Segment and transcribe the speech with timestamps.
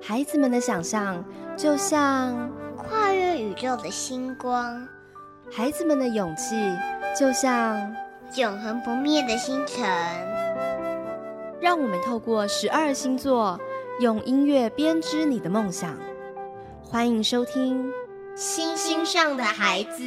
[0.00, 1.24] 孩子们的想象
[1.56, 4.88] 就像跨越宇宙的星光，
[5.50, 6.56] 孩子们的勇气
[7.18, 7.94] 就像
[8.36, 9.86] 永恒不灭的星辰。
[11.60, 13.60] 让我们透过十二星座，
[14.00, 15.98] 用音乐编织你的梦想。
[16.82, 17.86] 欢迎收听
[18.34, 20.02] 《星星上的孩子》。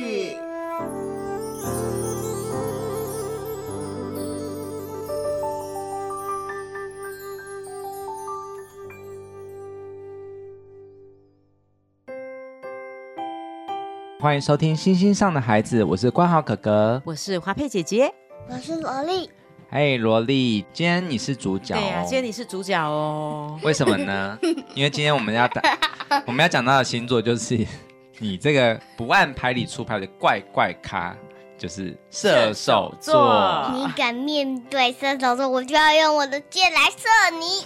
[14.22, 18.14] 欢迎收听《星星上的孩子》，我是关豪哥哥，我是华佩姐姐，
[18.48, 19.28] 我是萝莉。
[19.72, 21.74] 哎，萝莉，今天你是主角。
[21.74, 23.60] 对呀，今天你是主角哦。
[23.64, 24.38] 为什么呢？
[24.76, 25.64] 因为今天我们要打，
[26.28, 27.66] 我们要讲到的星座就是
[28.22, 31.16] 你这个不按牌理出牌的怪怪咖，
[31.58, 33.72] 就是射手座。
[33.74, 37.66] 你敢面对射手座，我就要用我的箭来射你。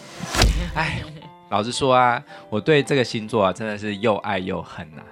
[0.74, 1.04] 哎，
[1.50, 5.04] 老实说啊，我对这个星座啊，真的是又爱又恨呐。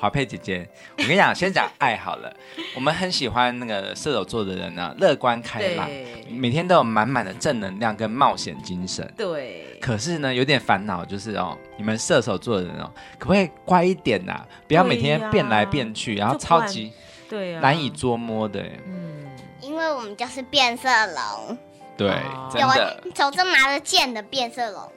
[0.00, 2.34] 华佩姐姐，我跟你讲，先讲爱好了。
[2.74, 5.86] 我们很喜欢那个射手座的人呢，乐观开朗，
[6.30, 9.12] 每天都有满满的正能量跟冒险精神。
[9.14, 9.78] 对。
[9.78, 14.42] 可是呢，有点烦恼，就是哦，你们射手座的人哦，可不可以乖一点呐？
[14.66, 16.90] 不要每天变来变去，然后超级
[17.28, 18.62] 对难以捉摸的。
[18.86, 19.26] 嗯，
[19.60, 21.58] 因为我们就是变色龙。
[21.98, 22.08] 对，
[22.50, 23.02] 真的。
[23.14, 24.90] 手中拿着剑的变色龙。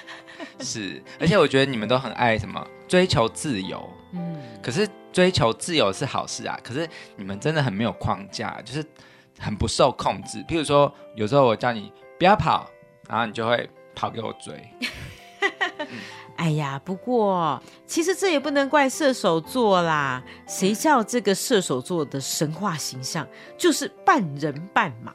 [0.60, 2.62] 是，而且我觉得你们都很爱什么
[2.92, 3.88] 追求自由。
[4.12, 6.60] 嗯，可是追求自由是好事啊。
[6.62, 8.84] 可是你们真的很没有框架，就是
[9.38, 10.44] 很不受控制。
[10.44, 12.68] 譬如说，有时候我叫你不要跑，
[13.08, 14.62] 然后你就会跑给我追。
[16.42, 20.20] 哎呀，不过其实这也不能怪射手座啦。
[20.48, 23.24] 谁叫这个射手座的神话形象
[23.56, 25.14] 就是半人半马？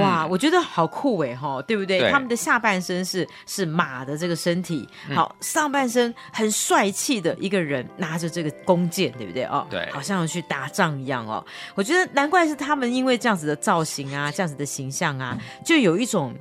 [0.00, 2.10] 哇，我觉得好酷哎哈，对不对？
[2.10, 9.64] 他们的下半身是是马的这个身体，好，上半身很帅气的一个人拿着这个弓箭，对不对哦？
[9.70, 11.44] 对，好像去打仗一样哦。
[11.76, 16.34] 我觉得难怪是他们，因为这样子的造型啊，这样子的形象啊，就有一种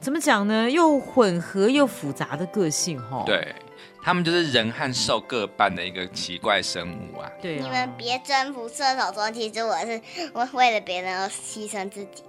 [0.00, 0.70] 怎么讲呢？
[0.70, 3.22] 又混合又复杂的个性哈。
[3.26, 3.54] 对
[4.02, 7.28] 他们就是人和兽各半的一个奇怪生物啊。
[7.42, 10.00] 对，你们别征服射手座，其实我是
[10.32, 12.22] 我为了别人而牺牲自己。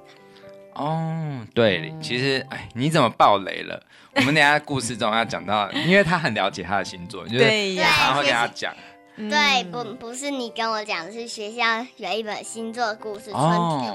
[0.74, 3.80] 哦，对，其实，哎，你怎么爆雷了？
[4.16, 8.74] 我们等下故事中要讲到，因为他很了解他的星座，就是然后跟他讲。
[9.18, 13.42] 对，不不是你跟我讲，是学校有一本星座故事，春，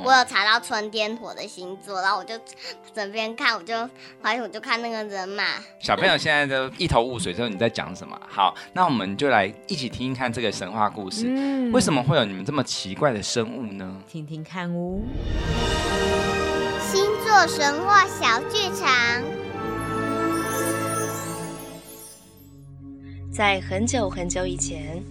[0.03, 2.35] 我有查到春天火的星座，然后我就
[2.93, 3.89] 整边看，我就
[4.21, 5.45] 发现我就看那个人嘛。
[5.79, 8.21] 小朋友现在都一头雾水，说你在讲什么？
[8.29, 11.29] 好，那我们就来一起听一看这个神话故事。
[11.73, 14.03] 为什么会有你们这么奇怪的生物呢？
[14.11, 14.99] 听听看哦。
[16.91, 19.23] 星座神话小剧场，
[23.33, 25.03] 在很久很久以前，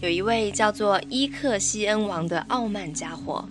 [0.00, 3.44] 有一位叫做伊克西恩王的傲慢家伙，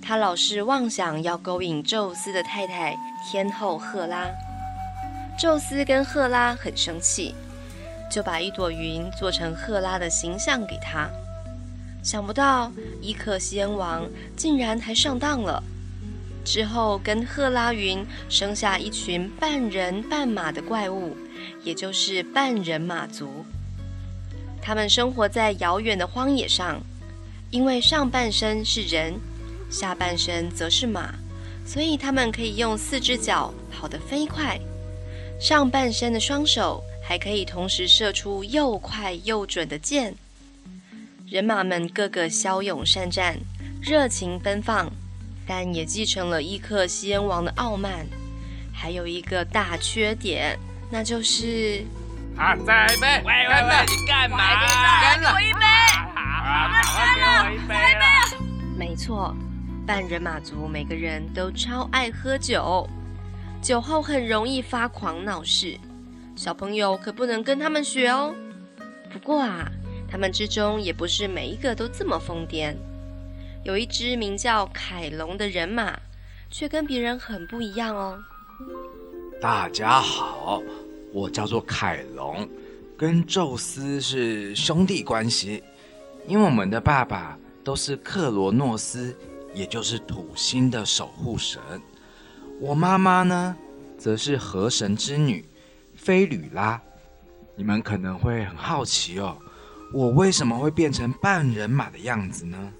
[0.00, 2.96] 他老是妄想要勾引宙斯的太太
[3.28, 4.28] 天后赫拉。
[5.36, 7.34] 宙斯跟赫拉很生气，
[8.08, 11.10] 就把一朵云做成赫拉的形象给他。
[12.04, 12.70] 想不到
[13.02, 15.60] 伊克西恩王竟然还上当了。
[16.44, 21.16] 之后，跟赫拉云生下一群半人半马的怪物，
[21.62, 23.44] 也就是半人马族。
[24.60, 26.80] 他们生活在遥远的荒野上，
[27.50, 29.14] 因为上半身是人，
[29.70, 31.14] 下半身则是马，
[31.66, 34.58] 所以他们可以用四只脚跑得飞快。
[35.40, 40.14] 上半身的双手还可以同时射出又快又准的箭。
[41.28, 43.38] 人马们个个骁勇善战，
[43.82, 44.90] 热情奔放。
[45.46, 48.06] 但也继承了伊克西恩王的傲慢，
[48.72, 50.58] 还有一个大缺点，
[50.90, 51.84] 那就是
[52.36, 54.38] 啊，再一杯，喂喂喂，你干嘛？
[55.00, 55.60] 干了，一杯，
[56.14, 58.04] 好，干了，一杯了。
[58.76, 59.34] 没错，
[59.86, 62.88] 半人马族每个人都超爱喝酒，
[63.62, 65.78] 酒后很容易发狂闹事，
[66.36, 68.34] 小朋友可不能跟他们学哦。
[69.12, 69.70] 不过啊，
[70.10, 72.74] 他们之中也不是每一个都这么疯癫。
[73.64, 75.98] 有一只名叫凯龙的人马，
[76.50, 78.18] 却跟别人很不一样哦。
[79.44, 80.62] 大家好，
[81.12, 82.48] 我叫做凯龙，
[82.96, 85.62] 跟宙斯是兄弟关系，
[86.26, 89.14] 因为我们的爸爸都是克罗诺斯，
[89.52, 91.60] 也就是土星的守护神。
[92.58, 93.54] 我妈妈呢，
[93.98, 95.44] 则是河神之女
[95.94, 96.80] 菲吕拉。
[97.54, 99.36] 你们可能会很好奇哦，
[99.92, 102.72] 我为什么会变成半人马的样子呢？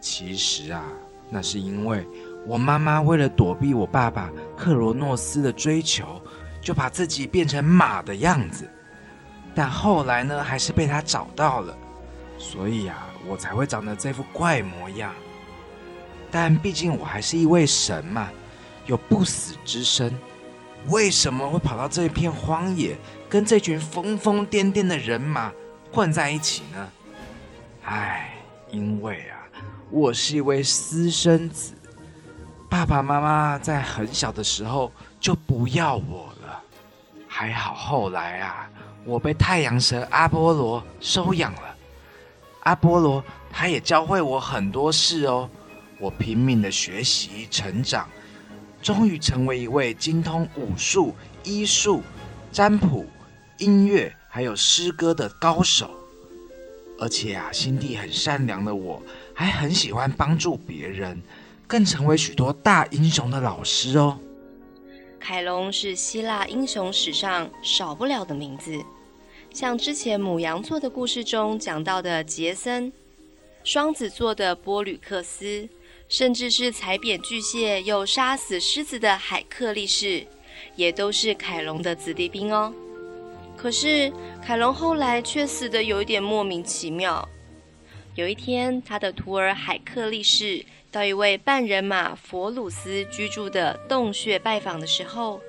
[0.00, 0.84] 其实啊，
[1.28, 2.06] 那是因为
[2.46, 6.20] 我妈妈为了躲避我爸爸克罗诺斯的追求，
[6.60, 8.68] 就把自己变成马的样子。
[9.54, 11.76] 但后来呢，还是被他找到了，
[12.38, 15.12] 所以啊，我才会长得这副怪模样。
[16.30, 18.30] 但毕竟我还是一位神嘛，
[18.86, 20.16] 有不死之身，
[20.86, 22.96] 为什么会跑到这片荒野，
[23.28, 25.52] 跟这群疯疯癫癫的人马
[25.92, 26.88] 混在一起呢？
[27.84, 28.34] 唉，
[28.70, 29.50] 因为啊，
[29.90, 31.72] 我是一位私生子，
[32.80, 34.90] 爸爸妈妈在很小的时候
[35.20, 36.58] 就不要我了。
[37.28, 38.70] 还好后来啊，
[39.04, 41.76] 我被太阳神阿波罗收养了。
[42.60, 43.22] 阿波罗
[43.52, 45.46] 他也教会我很多事哦。
[45.98, 48.08] 我拼命的学习成长，
[48.80, 52.02] 终于成为一位精通武术、医术、
[52.50, 53.04] 占卜、
[53.58, 55.90] 音乐还有诗歌的高手。
[56.98, 59.02] 而且啊，心地很善良的我，
[59.34, 61.20] 还很喜欢帮助别人，
[61.70, 64.18] 更成为许多大英雄的老师哦。
[65.20, 68.76] 凯龙是希腊英雄史上少不了的名字，
[69.54, 72.92] 像之前母羊座的故事中讲到的杰森，
[73.62, 75.68] 双子座的波吕克斯。
[76.08, 80.26] 甚至是踩扁巨蟹又杀死狮子的海克力士，
[80.74, 82.74] 也都是凯龙的子弟兵哦。
[83.56, 84.12] 可是
[84.44, 87.28] 凯龙后来却死得有一点莫名其妙。
[88.16, 95.40] 有一天，他的徒儿海克力士到一位半人马佛鲁斯居住的洞穴拜访的时候，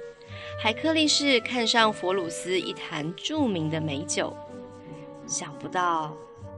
[0.62, 4.36] 海克力士看上佛鲁斯一坛著名的美酒，
[5.26, 6.16] 想不到。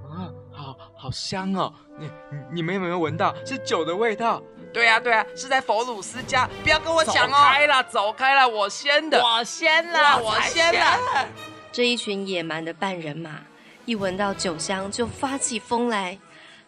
[0.10, 1.74] 啊好好香哦！
[1.98, 2.08] 你
[2.54, 4.42] 你们有没有闻到是酒的味道？
[4.72, 7.30] 对呀对呀，是在佛鲁斯家，不要跟我抢哦！
[7.30, 11.28] 走开了，走开了，我先的，我先了，我先了。
[11.72, 13.42] 这一群野蛮的半人马，
[13.86, 16.20] 一闻到酒香就发起疯来，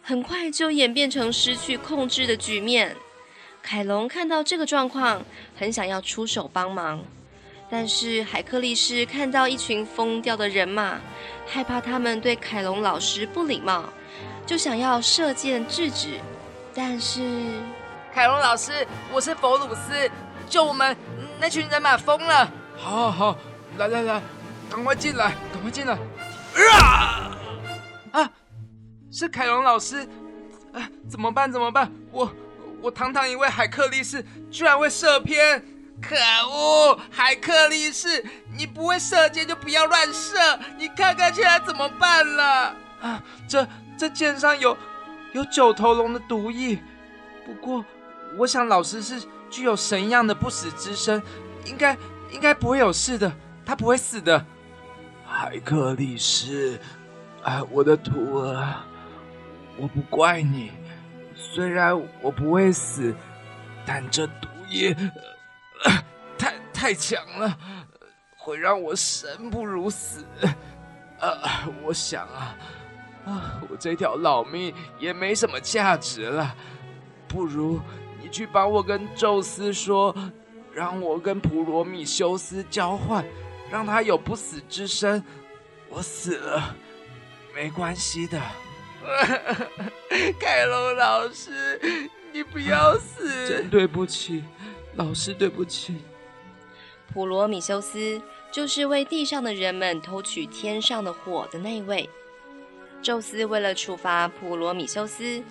[0.08, 2.96] 很快就演变成失去控制的局面。
[3.60, 5.20] 凯龙看到这个状况，
[5.58, 7.02] 很想要出手帮忙。
[7.68, 11.00] 但是海克力士看到一群疯掉的人马，
[11.44, 13.82] 害怕他们对凯龙老师不礼貌，
[14.46, 16.20] 就想要射箭制止。
[16.72, 17.20] 但是
[18.14, 20.08] 凯龙老师，我是佛鲁斯，
[20.48, 20.96] 救我们！
[21.40, 22.48] 那群人马疯了！
[22.76, 23.38] 好，好，好，
[23.76, 24.22] 来来来，
[24.70, 25.98] 赶快进来，赶快进来！
[26.70, 27.36] 啊！
[28.12, 28.30] 啊！
[29.16, 30.06] 是凯龙老师！
[30.74, 30.86] 啊！
[31.08, 31.50] 怎么办？
[31.50, 31.90] 怎么办？
[32.12, 32.30] 我
[32.82, 35.64] 我堂堂一位海克力士，居然会射偏！
[36.02, 36.14] 可
[36.46, 38.22] 恶，海克力士，
[38.54, 40.36] 你不会射箭就不要乱射，
[40.76, 42.76] 你看看现在怎么办了？
[43.00, 43.66] 啊，这
[43.96, 44.76] 这箭上有
[45.32, 46.78] 有九头龙的毒液，
[47.46, 47.82] 不过
[48.36, 49.18] 我想老师是
[49.48, 51.22] 具有神一样的不死之身，
[51.64, 51.96] 应该
[52.30, 53.32] 应该不会有事的，
[53.64, 54.44] 他不会死的。
[55.24, 56.78] 海克力士，
[57.44, 58.74] 哎，我的徒儿，
[59.78, 60.72] 我不怪你，
[61.34, 63.14] 虽然我不会死，
[63.84, 64.96] 但这毒液。
[66.38, 67.58] 太太强了，
[68.36, 70.24] 会让我生不如死。
[71.18, 71.38] 呃，
[71.82, 72.56] 我想啊，
[73.24, 76.54] 啊，我这条老命也没什么价值了，
[77.26, 77.80] 不如
[78.22, 80.14] 你去帮我跟宙斯说，
[80.74, 83.24] 让我跟普罗米修斯交换，
[83.70, 85.22] 让他有不死之身。
[85.88, 86.74] 我死了
[87.54, 88.40] 没关系的。
[90.40, 91.80] 凯龙老师，
[92.32, 93.48] 你不要死！
[93.48, 94.44] 真对不起。
[94.94, 95.96] 老师，对不起。
[97.12, 102.08] 普罗米修斯就是为地上的人们偷取天上的火的那位。
[103.02, 105.42] 宙斯为了处罚普罗米修斯，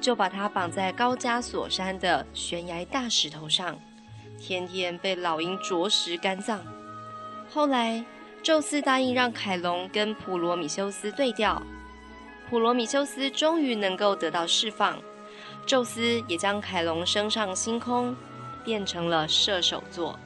[0.00, 3.78] 就把他绑在高加索山的悬崖大石头上，
[4.38, 6.60] 天天被老鹰啄食肝脏。
[7.48, 8.04] 后来，
[8.42, 11.62] 宙斯答应让凯龙跟普罗米修斯对调，
[12.48, 15.00] 普罗米修斯终于能够得到释放，
[15.66, 18.16] 宙斯也将凯龙升上星空。
[18.64, 20.18] 变成了射手座。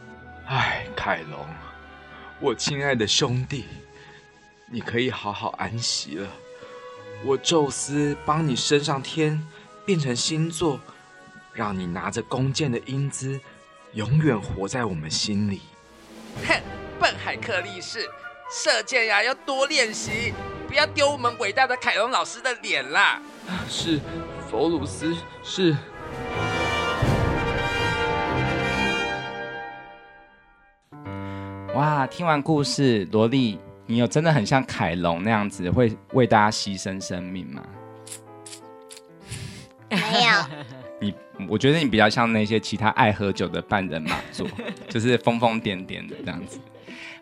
[0.49, 1.47] 唉，凯龙，
[2.41, 3.67] 我亲爱的兄弟，
[4.69, 6.29] 你可以好好安息了。
[7.25, 9.41] 我宙斯帮你升上天，
[9.87, 10.81] 变成星座，
[11.53, 13.39] 让你拿着弓箭的英姿，
[13.93, 15.61] 永远活在我们心里。
[16.45, 16.61] 哼，
[16.99, 18.11] 笨海克力士，
[18.51, 20.35] 射箭呀要多练习，
[20.73, 23.21] 不要丢我们伟大的凯龙老师的脸啦。
[23.69, 24.01] 是，
[24.51, 25.15] 佛鲁斯
[25.45, 25.77] 是。
[31.75, 37.63] 哇，听完故事，萝莉，你有真的很像凯龙那样子，会为大家牺牲生命吗？
[39.91, 40.33] 没有。
[41.03, 41.15] 你，
[41.51, 44.49] 我觉得你比较像那些其他爱喝酒的半人马座，
[44.89, 46.59] 就是疯疯癫癫的这样子。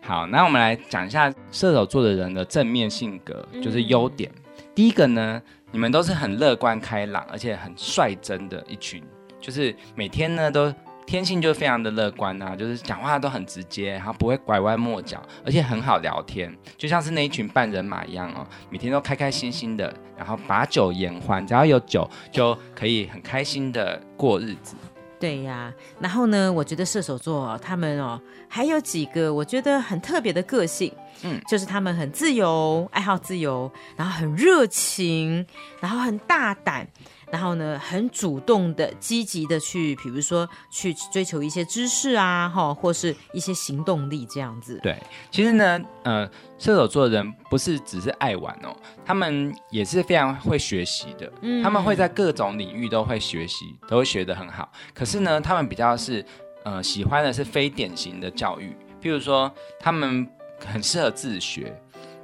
[0.01, 4.31] 好，那我们来讲一下射手座的人的正面性格，就是优点。
[4.73, 5.41] 第一个呢，
[5.71, 9.03] 你们都是很乐观开朗，而且很率真的一群，
[9.39, 10.73] 就是每天呢都。
[11.07, 24.75] 天性就非常的乐观啊，就是讲话都很直接，然后不会拐弯抹角，而且很好聊天，就像是那一群半人马一样哦，每天都开开心心的，然后把酒言欢，只要有酒就可以很开心的过日子。
[25.21, 35.45] 对呀，然后呢，我觉得射手座他们哦，还有几个我觉得很特别的个性，嗯，就是他们很自由，爱好自由，然后很热情，
[35.79, 36.87] 然后很大胆。
[37.31, 44.77] 然后呢，很主动的、积极的去，比如说去追求一些知识啊，哈，或是一些行动力这样子。
[44.83, 44.97] 对，
[45.31, 51.31] 其实呢，呃，射手座的人不是只是爱玩哦，他们也是非常会学习的。
[51.41, 54.69] 嗯，他们会在各种领域都会学习，都会学得很好。
[54.93, 56.23] 可是呢，他们比较是
[56.63, 60.27] 呃喜欢的是非典型的教育，譬如说他们
[60.65, 61.73] 很适合自学，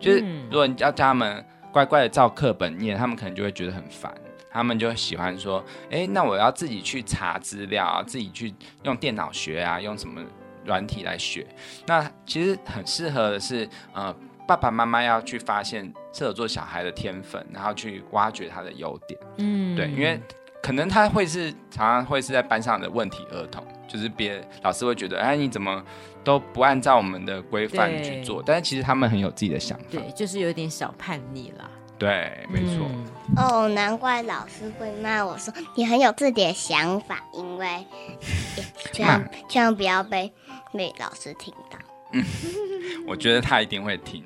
[0.01, 4.13] 就是如果你要叫他们乖乖的照课本念，他们可能就会觉得很烦。
[4.57, 10.19] 他们就喜欢说，哎，那我要自己去查资料啊，自己去用电脑学啊，用什么
[10.65, 11.45] 软体来学。
[11.85, 14.11] 那其实很适合的是，呃，
[14.47, 19.19] 爸爸妈妈要去发现射手座小孩的天分，然后去挖掘他的优点。
[19.37, 20.19] 嗯，对，因为
[20.63, 25.83] 可能他会是常常会是在班上的问题儿童，就是别老师会觉得，哎，你怎么
[26.23, 28.41] 都不按照我们的规范去做？
[28.43, 31.69] 但是其实他们很有自己的想法，对，就是有点小叛逆啦。
[31.97, 32.87] 对，没错。
[33.35, 37.85] 哦，难怪老师会骂我说你很有自己的想法，因为
[38.93, 40.31] 千万千万不要被
[40.73, 41.77] 被老师听到。
[42.13, 42.23] 嗯，
[43.07, 44.23] 我觉得他一定会听，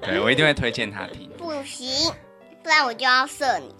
[0.00, 1.28] 对我一定会推荐他听。
[1.38, 2.12] 不行，
[2.66, 3.72] 不然我就要射你。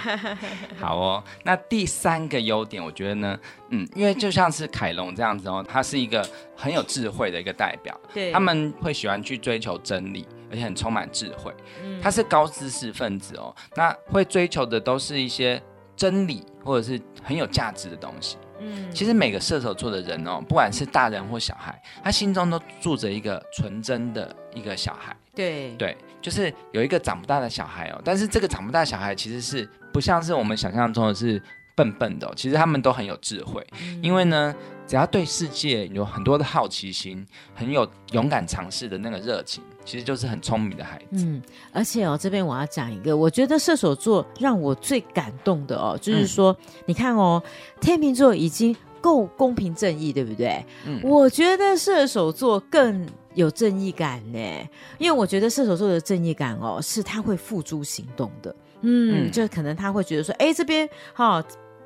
[0.80, 10.26] 好哦，那第三个优点，我觉得呢，嗯，因为就像是凯龙这样子哦，他是一个很有智慧的一个代表，对，他们会喜欢去追求真理。
[10.48, 13.52] 而且很充满智慧，嗯他是高知识分子哦。
[13.74, 15.60] 那会追求的都是一些
[15.96, 18.38] 真理，或者是很有价值的东西。
[18.60, 25.14] 嗯，其实每个射手座的人哦，不管是大人或小孩，他心中都住着一个纯真的一个小孩。
[25.34, 28.00] 对对，就是有一个长不大的小孩哦。
[28.04, 31.40] 但是这个长不大小孩其实是不像是我们想象中的是
[31.74, 33.66] 笨笨的，其实他们都很有智慧。
[34.02, 34.54] 因为呢，
[34.86, 39.62] 只要对世界有很多的好奇心，很有勇敢尝试的那个热情。
[39.84, 41.24] 其实就是很聪明的孩子。
[41.24, 41.40] 嗯，
[41.72, 46.56] 而且哦，这边我要讲一个，我觉得射手座让我最感动的哦，就是说，
[46.86, 47.40] 你看哦，
[47.80, 50.64] 天秤座已经够公平正义，对不对？
[50.86, 53.06] 嗯，我觉得射手座更
[53.36, 58.52] 有正义感呢，因为我觉得射手座的正义感哦，是他会付诸行动的。
[58.80, 61.40] 嗯，就可能他会觉得说，哎，这边哈。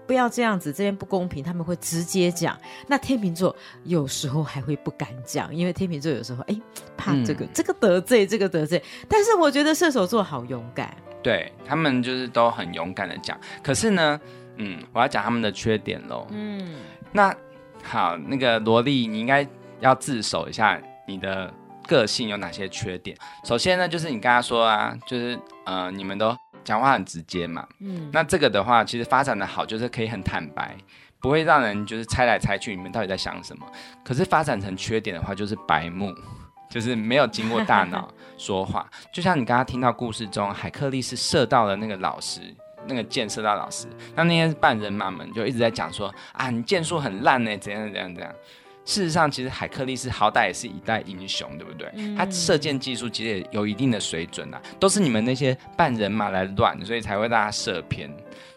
[0.06, 2.58] 不要这样子，这边不公平，他们会直接讲。
[2.88, 3.54] 那天秤座
[3.84, 6.60] 有时候还会不敢讲，因为天秤座有时候哎
[6.96, 8.82] 怕这个这个得罪这个得罪。
[9.08, 10.92] 但是我觉得射手座好勇敢，
[11.22, 13.38] 对他们就是都很勇敢的讲。
[13.62, 14.20] 可是呢，
[14.56, 16.26] 嗯，我要讲他们的缺点喽。
[16.30, 16.74] 嗯，
[17.12, 17.32] 那
[17.84, 19.46] 好，那个萝莉，你应该
[19.78, 20.76] 要自首一下，
[21.10, 21.52] 你的
[21.86, 23.16] 个性有哪些缺点？
[23.44, 26.36] 首先呢，就是你刚刚说啊，就是呃，你们都。
[26.62, 30.76] 讲话很直接嘛，嗯，那这个的话，其实发展的好就是可以很坦白，
[31.18, 33.66] 不会让人就是猜来猜去，你们到底在想什么。
[34.04, 36.14] 可是发展成缺点的话，就是白目，
[36.68, 38.86] 就是没有经过大脑 说话。
[39.10, 42.42] 就像你刚刚听到故事中，海克力是射到了那个老师，
[42.86, 48.30] 那个箭射到老师，那那些半人马们就一直在讲说啊，你箭术很烂呢，怎样怎样怎样。
[48.90, 51.88] 事实上，其实海克力斯好歹也是一代英雄，对不对？
[52.16, 58.10] 他射箭技术其实也有一定的水准啊，都是你们那些半人马来乱，所以才会让他射偏。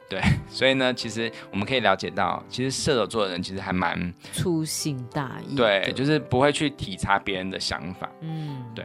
[0.09, 8.09] 对， 所以呢，其实我们可以了解到，其实射手座的人其实还蛮粗心大意，对，就是不会去体察别人的想法。
[8.21, 8.83] 嗯，对，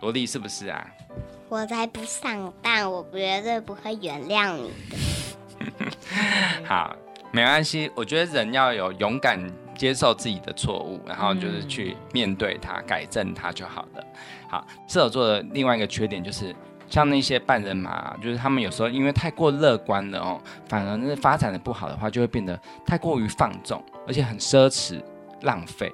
[0.00, 0.84] 萝莉是不是啊？
[1.48, 5.86] 我才不上当，我绝对不会原谅你的。
[6.66, 6.96] 好，
[7.30, 9.40] 没关系，我觉得人要有勇敢。
[9.80, 14.04] 接受自己的错误，然后就是去面对它、改正它就好了。
[14.46, 16.54] 好，射手座的另外一个缺点就是，
[16.86, 25.02] 像那些半人马，就是他们有时候因为太过乐观了哦，反而是发展的不好的话，就会变得太过于放纵，而且很奢侈、
[25.40, 25.90] 浪费。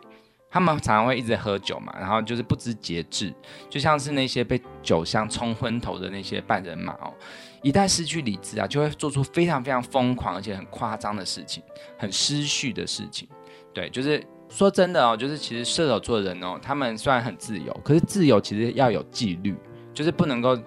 [0.50, 3.33] 他们常常会一直喝酒嘛，然后就是不知节制，
[3.71, 7.14] 就像是那些被酒香冲昏头的那些半人马哦，
[7.62, 11.62] 一旦失去理智啊，就会做出非常非常疯狂而且很夸张的事情，
[11.97, 13.28] 很失序的事情。
[13.76, 19.54] 对，就是说真的哦，就是其实射手座的人哦，他们虽然很自由，可是自由其实要有纪律，
[19.92, 20.59] 就是不能够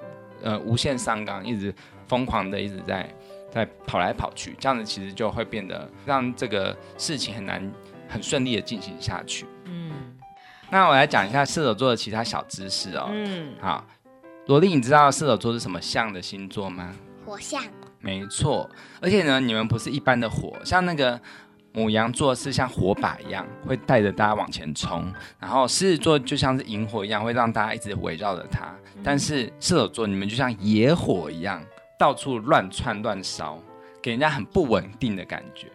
[0.43, 1.73] 呃无限上纲，一直
[2.07, 3.11] 疯狂的一直在
[3.49, 7.71] 在跑来跑去，这样子其实就会变得让这个事情很难
[8.07, 9.47] 很顺利的进行下去。
[9.65, 9.91] 嗯，
[10.69, 13.09] 那我来讲一下射手座的其他小知识哦。
[13.11, 13.83] 嗯，好，
[14.45, 16.93] 罗莉，你知道射手座是什么象的星座吗？
[17.25, 17.63] 火象。
[18.01, 18.69] 没错，
[19.01, 21.19] 而且呢，你们不是一般的火，像那个。
[21.73, 28.75] 母羊座是像火把一样，会带着大家往前冲，然后狮子座就像是萤火一样，会让大家一直围绕着它。
[29.03, 31.63] 但是射手座你们就像野火一样，
[31.97, 33.59] 到处乱窜乱烧，
[34.01, 35.67] 给人家很不稳定的感觉。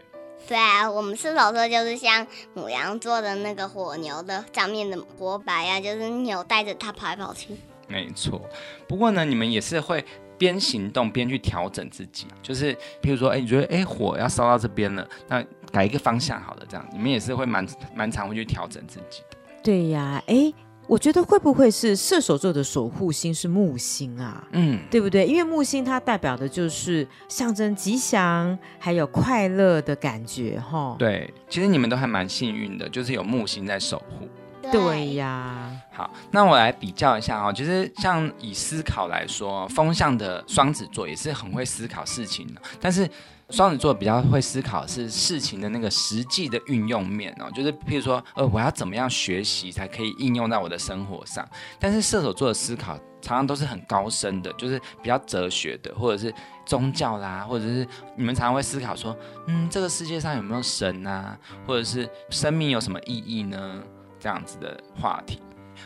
[0.46, 7.54] 对啊，我们射手座就是像母羊座的那个火牛的上面的火把呀，就是牛带着它跑来跑去。
[7.88, 8.40] 没错，
[8.86, 10.04] 不过呢，你们也是会
[10.36, 15.42] 边行动边去调整自己，就是譬如说，哎，你觉得哎火要烧到这边了，那
[15.74, 19.36] 改一个方向好了，这样你们也是会蛮蛮常会去调整自己的。
[19.62, 20.52] 对呀，哎。
[20.86, 24.46] 我觉得会不会是射手座的守护星是木星啊？
[24.52, 25.26] 嗯，对不对？
[25.26, 30.94] 因为木星它代表的就是象征吉祥，还有快乐的感觉，哈。
[30.98, 34.28] 对，其实你们都还蛮幸运的，就是有木星在守护。
[34.70, 35.72] 对呀。
[35.90, 37.50] 好，那我来比较一下哦。
[37.50, 43.08] 其实像以思考来说，风向的双子座也是很会思考事情的，但是。
[43.50, 51.46] 双子座比较会思考是事情的那个实际的运用面哦，就是譬如说，呃，我要怎么样学习才可以应用在我的生活上？
[51.78, 56.32] 但是射手座的思考常常都是很高深的，就是比较哲学的，或者是
[56.64, 57.86] 宗教啦，或者是
[58.16, 61.38] 你们常常会思考说，嗯，这个世界上有没有神啊？
[61.66, 63.82] 或者是生命有什么意义呢？
[64.18, 65.40] 这样子的话题。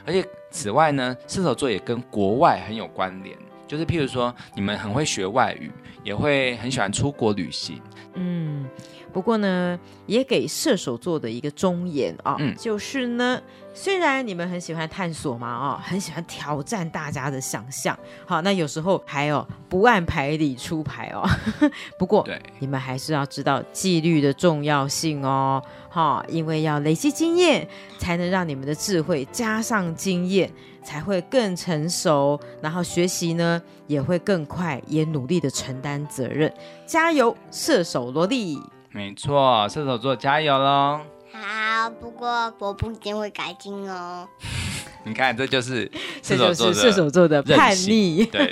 [0.07, 3.37] 而且此外呢，射手座也跟国外很有关联。
[3.67, 5.71] 就是譬如说，你们很会学外语，
[6.09, 7.79] 也会很喜欢出国旅行。
[8.15, 8.67] 嗯，
[9.13, 13.39] 不过呢，也给射手座的一个忠言啊，就是呢，
[13.75, 21.29] 虽然你们很喜欢探索嘛，哦，很喜欢挑战大家的想象，好，那有时候还有不按牌理出牌哦。
[21.99, 30.51] 不过，对，你们还是要知道纪律的重要性哦，哈，因为要累积经验，才能让你们的智慧加上经验。
[30.89, 36.51] 才会更成熟，然后学习呢也会更快，也努力的承担责任。
[36.87, 38.59] 加油，射手萝莉！
[38.91, 41.01] 没错，射手座加油喽！
[41.31, 44.27] 好，不过我不一定会改进哦。
[45.05, 45.93] 你看，这就是
[46.23, 48.25] 射手座射手座的叛逆。
[48.25, 48.51] 对，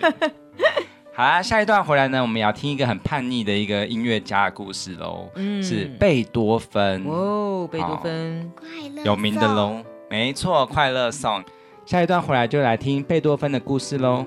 [1.16, 5.30] 好啊，下一段回来呢，我们要听一个很叛逆的一个音乐家的故事喽。
[5.36, 8.52] 嗯，是贝多芬哦，贝多芬，
[9.06, 9.82] 有名的喽。
[10.10, 11.42] 没错，快乐颂。
[11.86, 14.26] 下一段回来就来听贝多芬的故事喽。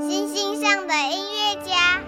[0.00, 2.00] 星星上的音乐家，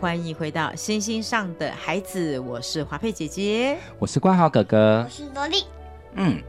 [0.00, 5.64] 欢迎回到星星上的孩子，我是华佩姐姐，我是冠豪哥哥，我是萝莉。
[6.16, 6.40] 嗯，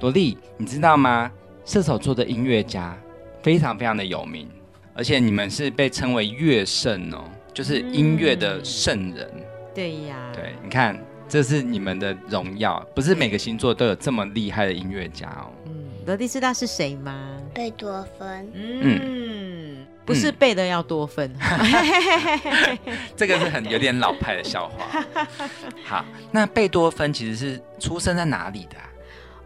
[0.00, 1.30] 萝莉，你知道吗？
[1.64, 2.96] 射手座的音乐家
[3.42, 4.48] 非常非常的有名，
[4.94, 9.30] 而且你们是被称为乐圣哦，就是音乐的圣人。
[9.74, 15.52] 对呀，对，你看，这是你们的荣耀，不是每个星座都有这么厉害的音乐家哦。
[15.66, 15.72] 嗯，
[16.06, 17.36] 萝莉知道是谁吗？
[17.52, 18.50] 贝多芬。
[18.54, 21.30] 嗯，不是贝的要多芬。
[23.14, 25.04] 这个是很有点老派的笑话。
[25.84, 28.76] 好，那贝多芬其实是出生在哪里的？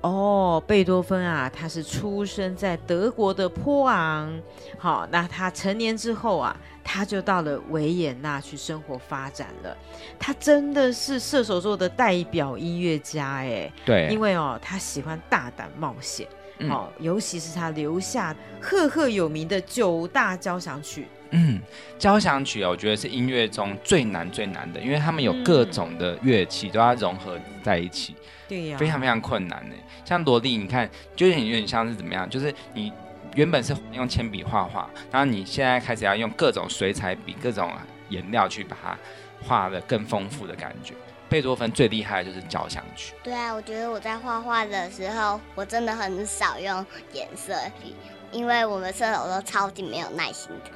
[0.03, 4.33] 哦，贝多芬啊，他是出生在德国的波昂。
[4.77, 9.77] 好，那他成年之后啊，他就到了维也纳去生活发展了。
[10.19, 13.73] 他真的是射手座的代表音乐家哎。
[13.85, 16.27] 对，因为哦，他喜欢大胆冒险。
[16.69, 21.09] 哦，尤其是他留下赫赫有名的九大交响曲。
[21.33, 21.61] 嗯，
[21.99, 28.15] 交响曲啊，我觉得是音乐中最难最难的，因为他们有各种的乐器都要融合在一起。
[28.49, 29.75] 对呀，非常非常困难呢。
[30.05, 32.29] 像萝莉，你看，就有点有点像是怎么样？
[32.29, 32.93] 就是你
[33.35, 37.73] 原本是用铅笔画画，然后你现在开始要用各种水彩笔、各种
[38.11, 38.99] 颜料去把它
[39.43, 40.93] 画的更丰富的感觉。
[41.31, 43.15] 贝多芬最厉害的就是交响曲。
[43.23, 47.95] 对啊，我觉得我在画画的时候，我真的很少用颜色笔，
[48.33, 50.71] 因为我们射手都超级没有耐心的。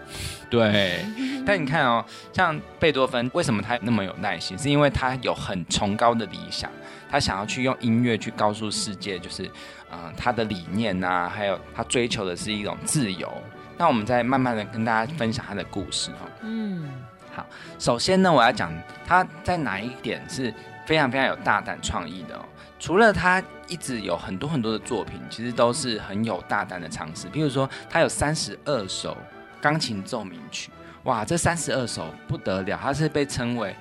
[0.49, 1.05] 对，
[1.45, 4.57] 但你看哦，像贝多芬，为什么他那么有耐心？
[4.57, 6.71] 是因为他有很崇高的理想。
[7.09, 9.49] 他想要去用音乐去告诉世界，就是，
[9.93, 13.33] 嗯，他的理念呐，还有他追求的是一种自由。
[13.79, 16.29] 那我们再慢慢的跟大家分享他的故事哈。
[16.43, 16.89] 嗯，
[17.33, 17.47] 好，
[17.79, 18.73] 首先呢，我要讲
[19.07, 20.53] 他在哪一点是
[20.85, 22.45] 非常非常有大胆创意的哦。
[22.79, 27.29] 除了他一直有很多很多的作品，其实都是很有大胆的尝试。
[27.29, 29.17] 比如说，他有三十二首
[29.61, 30.71] 钢琴奏鸣曲，
[31.05, 33.75] 哇，这三十二首不得了，他是被称为。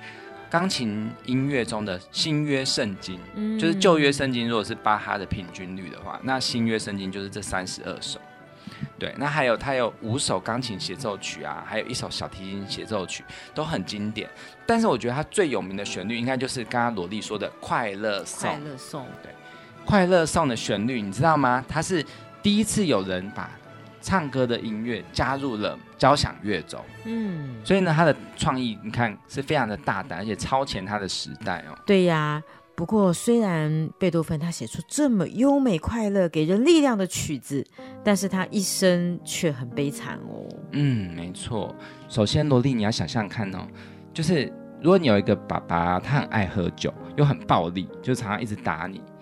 [0.48, 3.18] 钢琴音乐中的新约圣经，
[3.58, 4.48] 就是旧约圣经。
[4.48, 8.20] 如果是巴哈的平均率的话，那新约圣经就是这三十二首。
[8.96, 13.24] 对，那还有他有五首钢琴协奏曲啊，还有一首小提琴协奏曲，
[13.56, 14.30] 都很经典。
[14.64, 18.48] 但是我觉得他最有名的旋律，应该就是刚刚萝莉说的《快乐颂》。
[18.54, 19.32] 快乐颂，对，
[19.86, 21.64] 《快乐颂》的旋律，你知道吗？
[21.66, 22.04] 它是
[22.42, 23.48] 第一次有人把
[24.02, 26.78] 唱歌的音乐加入了交响乐中。
[27.04, 31.78] 嗯，所以呢，他的创意你看是非常的大胆，而且超前他的时代哦。
[31.86, 32.42] 对呀。
[32.74, 37.66] 不过，虽然贝多芬他写出这么优美、快乐、给人力量的曲子，
[38.04, 40.46] 但是他一生却很悲惨哦。
[40.72, 41.74] 嗯，没错。
[42.06, 43.66] 首先，萝莉，你要想象看哦，
[44.12, 49.15] 就是如果你有一个爸爸，他很爱喝酒，又很暴力，就常常一直打你，好，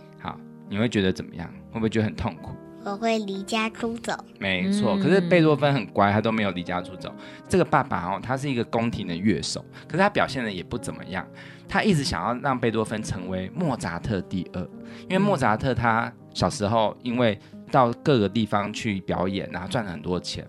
[0.74, 1.48] 你会觉得怎么样？
[1.70, 2.50] 会不会觉得很痛苦？
[2.84, 4.12] 我会离家出走。
[4.40, 7.14] 没错，可是贝多芬很乖，他都没有离家出走。
[7.48, 11.24] 这个爸爸哦，他是一个宫廷的乐手，可是他表现的也不怎么样。
[11.68, 14.60] 他一直想要让贝多芬成为莫扎特第二，
[15.02, 17.38] 因为莫扎特他小时候因为
[17.70, 20.44] 到各个地方去表演，然后赚了很多钱，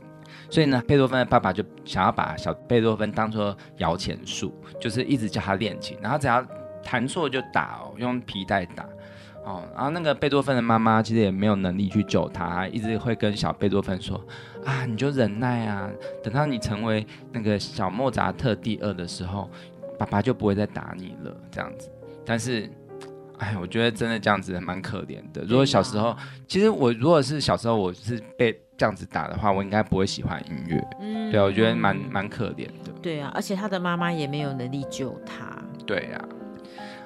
[0.49, 6.43] 所以呢，贝多芬的爸爸就想要把小贝多芬当做摇钱树，就是一直教他练琴，然后只要
[6.83, 8.83] 弹错就打哦，用皮带打。
[9.45, 14.19] 哦，然后那个贝多芬的妈妈其实也没有能力去救他，一直会跟小贝多芬说
[14.65, 15.88] ：“啊，你就忍耐啊，
[16.23, 19.47] 等到你成为那个小莫扎特第二的时候，
[19.99, 21.91] 爸爸就不会再打你了。”这样子。
[22.25, 22.67] 但是，
[23.38, 25.43] 哎，我觉得真的这样子蛮可怜的。
[25.43, 30.84] 如果小时候，其实我如果是小时候我是被这样子打的话，我应该不会喜欢音乐。
[30.99, 32.91] 嗯，对啊，我觉得蛮蛮可怜的。
[32.99, 35.55] 对啊，而且他的妈妈也没有能力救他。
[35.86, 36.25] 对啊，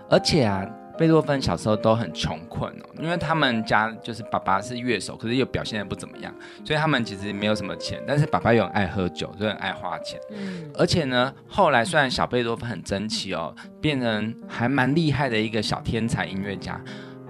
[0.09, 0.65] 而且啊。
[0.99, 6.35] 贝多芬小时候都很穷困哦，因为他们家就是爸爸是乐手，可是又表现的不怎么样，
[6.65, 8.03] 所以他们其实没有什么钱。
[8.05, 10.19] 但是爸爸又很爱喝酒，就很爱花钱。
[10.31, 16.77] 嗯，而且呢，后来虽然小贝多芬很争气哦，变成还蛮厉害的一个小天才音乐家，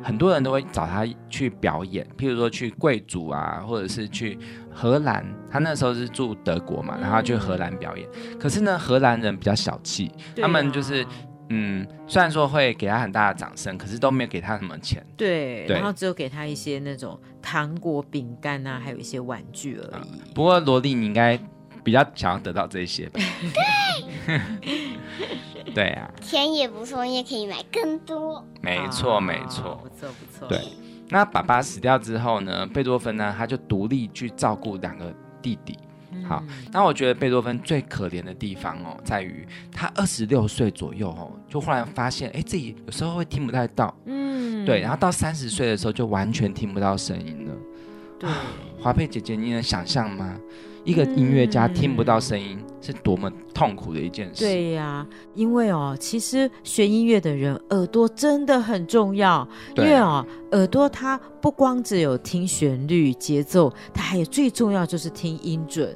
[0.02, 4.36] 很多人都会找他去表演，譬如说去贵族啊，或者是去
[4.74, 5.24] 荷兰。
[5.52, 8.10] 他那时候是住德国嘛，然后去荷兰表演。
[8.40, 11.06] 可是呢，荷兰人比较小气，他们就是。
[11.50, 15.04] 嗯，虽然说会给他很大的掌声，可是都没有给他什么钱。
[15.18, 20.34] 对，然后只有给他一些那种糖果、饼干啊，还有一些玩具而已。
[20.34, 21.40] 不过萝莉，你应该
[21.84, 23.20] 比较想要得到这些吧？
[24.26, 28.46] 对，对啊，钱也不错，你也可以买更多。
[28.62, 30.48] 没错，没错，不错，不错。
[30.48, 30.62] 对，
[31.10, 35.76] 那爸爸死掉之后呢，贝多芬呢，他就独立去照顾两个弟弟。
[36.28, 47.54] 好，那我觉得贝多芬最可怜的地方哦，在于他二十六岁左右哦，就忽然发现，哎，自己有时候会听不太到，嗯，对，然后到三十岁的时候就完全听不到声音了。
[48.20, 48.30] 对，
[48.80, 50.38] 华佩姐姐，你能想象吗？
[50.84, 54.44] 一个音乐家听不到声音是多么痛苦的一件事。
[54.44, 59.48] 对呀，因为哦，其实学音乐的人耳朵真的很重要。
[59.76, 65.96] 因为哦，耳朵它不光只有听旋律、节奏，它还有最重要就是听音准。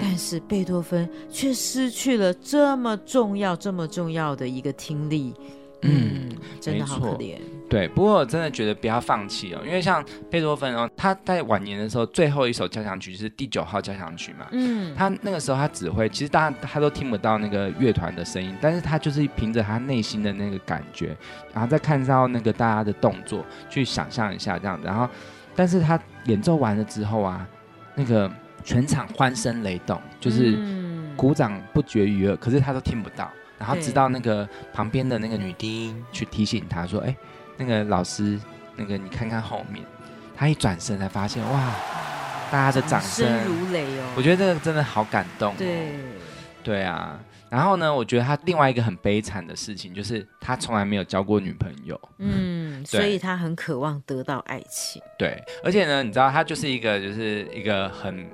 [0.00, 5.32] 但是贝多芬却失去了这么重要、这么重要的一个听力。
[5.82, 7.38] 嗯，真的好可怜。
[7.68, 14.46] 对，不过我真的觉得不要放弃哦，因为像贝多芬哦，他在晚年的时候，最后一首交响曲是第九号交响曲嘛。
[14.52, 21.16] 嗯，他那个时候他指挥，其实大家他都听不到那个乐团的声音，但是他就是凭着他内心的那个感觉，
[21.52, 24.86] 然后再看到那个大家的动作，去想象一下这样子。
[24.86, 25.08] 然后，
[25.56, 27.48] 但是他演奏完了之后啊，
[27.94, 28.30] 那个
[28.62, 30.56] 全场欢声雷动，就是
[31.16, 33.28] 鼓掌不绝于耳，可是他都听不到。
[33.56, 37.16] 然后直到那个旁边的那个女低音去提醒他说：“哎，
[37.56, 38.38] 那个老师，
[38.76, 39.84] 那个你看看后面。”
[40.36, 41.74] 他一转身才发现，哇，
[42.50, 44.14] 大家的掌声如雷哦！
[44.16, 45.54] 我觉得这个真的好感动。
[45.56, 45.92] 对，
[46.64, 47.20] 对啊。
[47.48, 52.00] 然后呢，我觉得他另外一个很悲惨的事情就是他从来没有交过女朋友。
[52.18, 55.00] 嗯，所以他很渴望得到爱情。
[55.16, 58.28] 对，而且呢，你知道他就是一个就是一个很。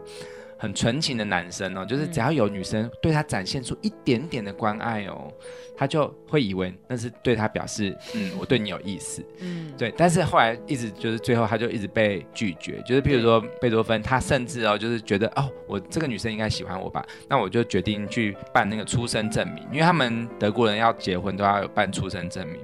[0.60, 5.32] 很纯情的男生哦，就是只要有女生对他展现出一点点的关爱哦，
[5.74, 9.90] 他就会以为那是对他表示，嗯，我对你有意思，嗯，对。
[9.96, 22.60] 但是后来一直就是最后他就一直被拒绝，就是譬如说贝多芬，他甚至哦就是觉得哦，我这个女生应该喜欢我吧，那我就决定去办那个出生证明，因为他们德国人要结婚都要有办出生证明。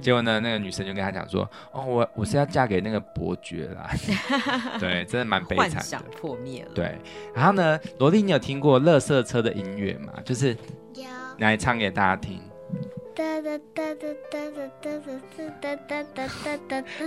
[0.00, 3.90] 结果呢，那个女生就跟他讲说：“哦，我我是要嫁给那个伯爵啦。
[4.80, 6.70] ”对，真的蛮悲惨的，破灭了。
[6.74, 6.98] 对，
[7.34, 10.12] 然后呢，罗莉，你有听过乐色车的音乐吗？
[10.24, 10.56] 就是
[10.94, 11.04] 有，
[11.38, 12.40] 来唱给大家听。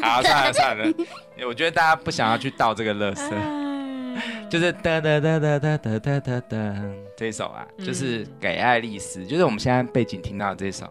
[0.02, 0.93] 好，算了算了，
[1.47, 3.32] 我觉得大家不想要去倒这个乐色，
[4.49, 6.76] 就是哒哒哒哒哒哒哒哒哒
[7.17, 10.86] 这首啊，就是给爱丽丝，就是我们现在背景听到的这首。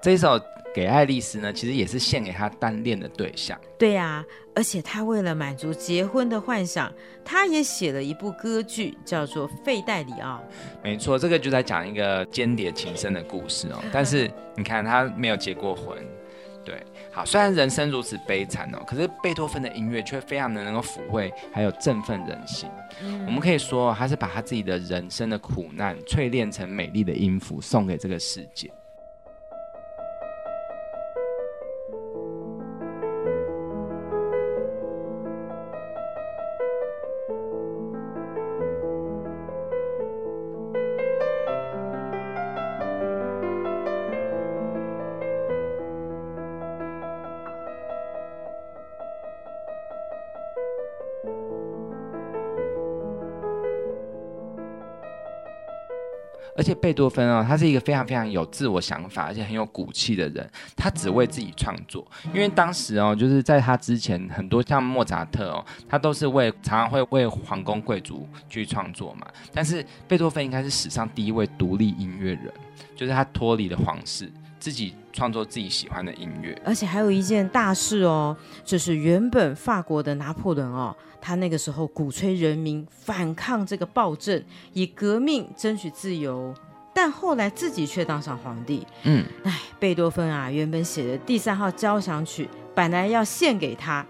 [0.00, 0.40] 这一首
[0.74, 3.58] 给爱丽丝呢，其实也是献给她单恋的对象。
[3.78, 6.92] 对呀，而且她为了满足结婚的幻想，
[7.24, 10.36] 她也写了一部歌剧，叫做《费代里奥》。
[10.82, 13.82] 没错，这个就在讲一个间谍情深的故事哦。
[13.92, 15.98] 但是你看，她没有结过婚。
[16.62, 22.68] 对，好，虽然人生如此悲惨哦，可是贝多芬的音乐却非常的能够抚慰，还有振奋人心。
[23.26, 28.70] 我们可以说，他是把他自己的人生的苦难淬炼成美丽的音符，送给这个世界。
[56.56, 60.50] 而且贝多芬啊，他是一个非常非常有自我想法，而且很有骨气的人。
[60.76, 69.26] 他只为自己创作，因为当时哦，就是在他之前，很多像莫扎特哦，他都是为常常会为皇宫贵族去创作嘛。
[69.52, 72.52] 但是贝多芬应该是史上第一位独立音乐人，
[72.96, 76.56] 就是他脱离了皇室，自己创作自己喜欢的音乐。
[76.64, 80.94] 而且还有一件大事哦，就是原本法国的拿破仑哦。
[81.22, 84.42] 他那个时候鼓吹人民反抗这个暴政，
[84.72, 86.54] 以革命争取自由，
[86.94, 88.86] 但后来自己却当上皇帝。
[89.02, 94.06] 嗯，哎，贝多芬啊，原本写的第三号交响曲本来要献给他，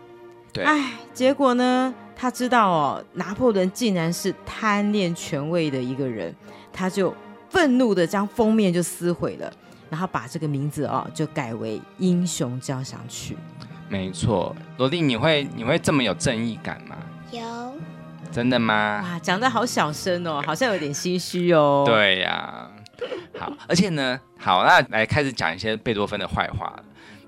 [0.52, 6.32] 对，哎，结果呢，他知道哦，拿破仑竟然是贪恋权位的一个人，
[6.72, 7.12] 他就
[7.48, 9.52] 愤怒的将封面就撕毁了，
[9.90, 13.34] 然后把这个名字哦就改为《英雄交响曲》。
[13.88, 16.96] 没错，罗莉，你会你会这么有正义感吗？
[17.32, 17.74] 有，
[18.30, 19.02] 真的吗？
[19.02, 21.82] 哇，讲的好小声哦，好像有点心虚哦。
[21.84, 22.70] 对呀，
[23.36, 26.72] 好，而且呢，好，那来开始讲一些贝多芬的坏话。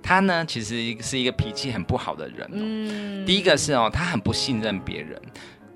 [0.01, 2.49] 他呢，其实是一个脾气很不好的人。
[2.53, 5.21] 嗯，第一个是哦，他很不信任别人，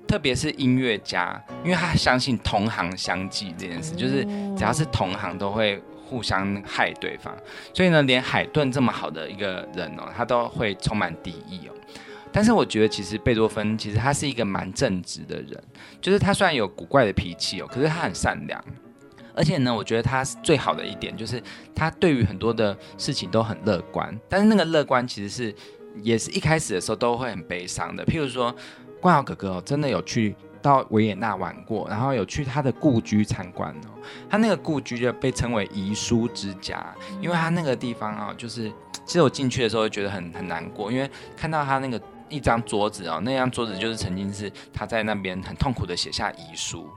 [0.07, 4.23] 特别是音乐家，因为他相信同行相忌这件事，就是
[4.55, 5.83] 只要是同行都会。
[6.07, 7.35] 互相害对方，
[7.73, 11.73] 所以呢，连海顿这么好的一个人哦，他都会充满敌意哦。
[12.31, 15.61] 但是我觉得，其实贝多芬其实他是一个蛮正直的人，
[15.99, 18.63] 就是他虽然有古怪的脾气哦，可是他很善良。
[19.35, 21.41] 而且呢，我觉得他最好的一点就是
[21.75, 24.17] 他对于很多的事情都很乐观。
[24.29, 25.55] 但是那个乐观其实是
[26.01, 28.05] 也是一开始的时候都会很悲伤的。
[28.05, 28.55] 譬如说，
[28.99, 30.35] 冠豪哥哥哦，真的有去。
[30.67, 33.89] 到维也纳玩过，然后有去他的故居参观哦。
[34.29, 36.85] 他那个故居就被称为遗书之家，
[37.21, 38.69] 因为他那个地方啊，就是
[39.05, 46.89] 其实我进去的时候觉得很很难过，因为看到他那个一张桌子哦，那张桌子就是曾经是他在那边很痛苦的写下遗书，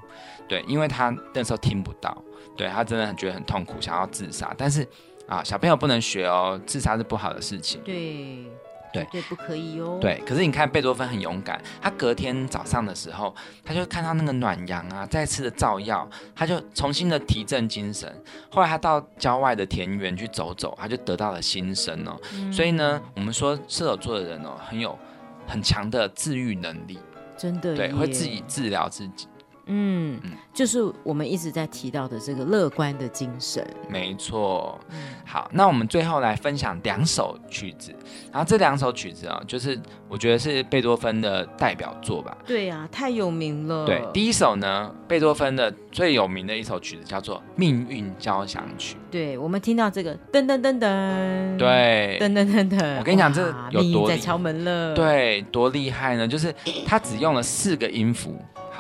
[0.49, 2.17] 对，因为他那时候听不到，
[2.57, 4.87] 对他真的很觉得很痛苦，想要自杀，但是
[5.27, 8.45] 啊，小朋友不能学哦，自杀是不好的事情，对。
[8.93, 9.99] 对对，不可以哟。
[10.01, 18.13] 对，可是你看贝多芬很勇敢，他隔天早上的时候，他就看到那个暖阳啊，再次的照耀，他就重新的提振精神。
[18.51, 22.19] 后来他到郊外的田园去走走，他就得到了新生哦。
[22.53, 24.99] 所以呢，我们说射手座的人哦，很有
[25.47, 26.99] 很强的治愈能力，
[27.37, 29.27] 真的，对，会自己治疗自己。
[29.67, 30.21] 嗯，
[30.53, 33.67] 就是我们一直在提到的这个乐观的精神。
[33.89, 34.79] 没错。
[35.25, 37.95] 好，那我们最后来分享两首曲子，
[38.33, 42.37] 然后这两首曲子啊，就是我觉得是贝多芬的代表作吧。
[42.47, 43.87] 对呀，太有名了。
[43.87, 48.97] 对，第一首呢，贝多芬的最有名的一首曲子叫做《命运交响曲》。
[49.11, 54.95] 对，我们听到这个噔噔噔噔，对，噔噔噔噔，我跟你讲，这有多在敲门了。
[54.95, 56.27] 对，多厉害呢？
[56.27, 56.53] 就是
[56.85, 58.37] 他只用了四个音符。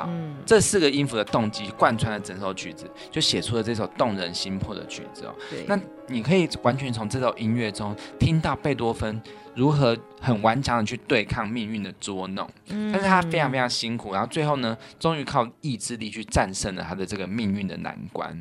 [0.08, 5.34] 嗯，这四个音符的动机贯穿了整首曲子，就写出了这首动人心魄的曲子哦。
[5.48, 9.20] 对，那你可以完全从这首音乐中听到贝多芬
[9.54, 12.92] 如何很顽强的去对抗命运的捉弄，嗯。
[12.92, 18.40] 但是他非常非常辛苦，然后最后呢，终于靠意志力去战胜了他的这个命运的难关。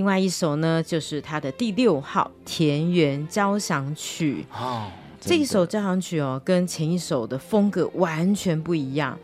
[0.00, 4.90] 另外一首呢，就是他的第六号《田园交响曲》哦。
[5.20, 9.14] 这一首交响曲哦，跟前一首的风格完全不一样。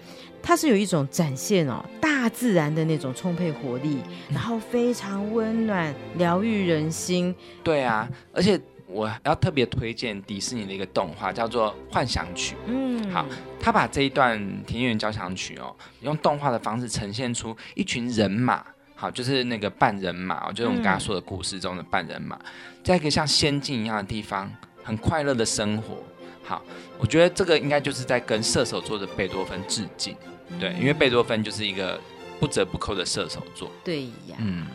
[0.43, 7.35] 它是有一种展现哦大自然的那种充沛活力，然后非常温暖、疗愈人心。
[7.65, 12.55] 对啊，而且我要特别推荐迪士尼的一个动画，叫做《幻想曲》。
[12.67, 13.25] 嗯，好，
[13.59, 18.63] 他把这一段田园交响曲哦，用动画的方式呈现出一群人马，
[18.99, 22.39] 好，就是那个半人马，就是我们刚刚说的故事中的半人马，
[22.83, 24.51] 在一个像仙境一样的地方，
[24.83, 26.03] 很快乐的生活。
[26.43, 26.63] 好，
[26.99, 30.17] 我觉得这个应该就是在跟射手座的贝多芬致敬。
[30.59, 32.01] 对，因为贝多芬就是一个
[32.41, 33.71] 不折不扣的射手座。
[33.85, 34.67] 对呀，嗯，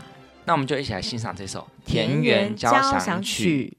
[0.45, 3.75] 那我们就一起来欣赏这首《田园交响曲》。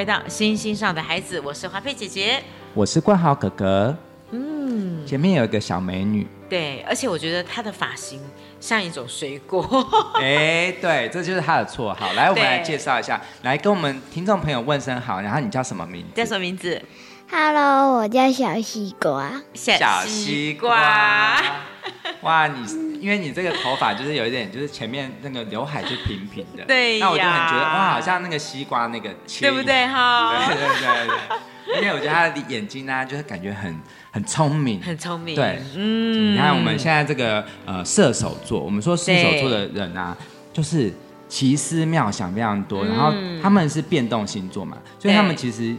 [0.00, 3.94] 回到星星上的孩子，我是华佩姐姐，我是冠豪哥哥。
[4.30, 8.18] 嗯，前面有一个小美女，对，而且我觉得她的发型
[8.58, 9.62] 像一种水果。
[10.18, 12.14] 哎，对，这就是她的绰号。
[12.14, 15.20] 来，我们来介绍一下，来跟我们听众朋友问声好。
[15.20, 16.14] 然后你叫什么名字？
[16.14, 16.80] 叫什么名字
[17.30, 19.30] ？Hello，我叫小西瓜。
[19.52, 21.42] 小西瓜。
[22.22, 29.08] 哇，你因为你这个头发就是有一点，就是前面那个刘海就平平的，对那我就很觉得哇，好像那个西瓜那个，
[29.40, 29.86] 对不对？
[29.86, 30.44] 哈？
[30.46, 31.08] 对对对
[31.66, 33.74] 对，因为我觉得他的眼睛呢，就是感觉很
[34.12, 35.34] 很聪明，很聪明。
[35.34, 40.16] 对，嗯，你看我们现在这个呃射手座，我们说射手座的人啊，
[40.52, 40.92] 就是
[41.28, 45.74] 奇思妙想非常多，然后他们是变动星座嘛，所以他们其实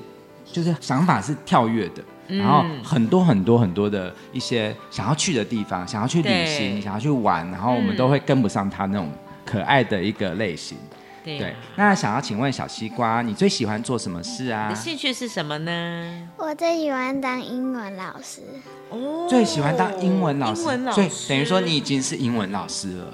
[0.46, 2.04] 就是想法是跳跃的。
[2.38, 9.10] 然后很多很多很多的一些想要去的地方，想要去旅行，想要去玩，然后我们都会跟不上他那种
[9.46, 10.78] 可爱的一个类型。
[11.24, 14.70] 对，那想要请问小西瓜，你最喜欢做什么事啊？
[14.70, 16.30] 你的兴趣是什么呢？
[16.38, 18.42] 我最喜欢当英文老师。
[18.90, 23.14] 哦，最喜欢当英文老师，所以等于说你已经是英文老师了，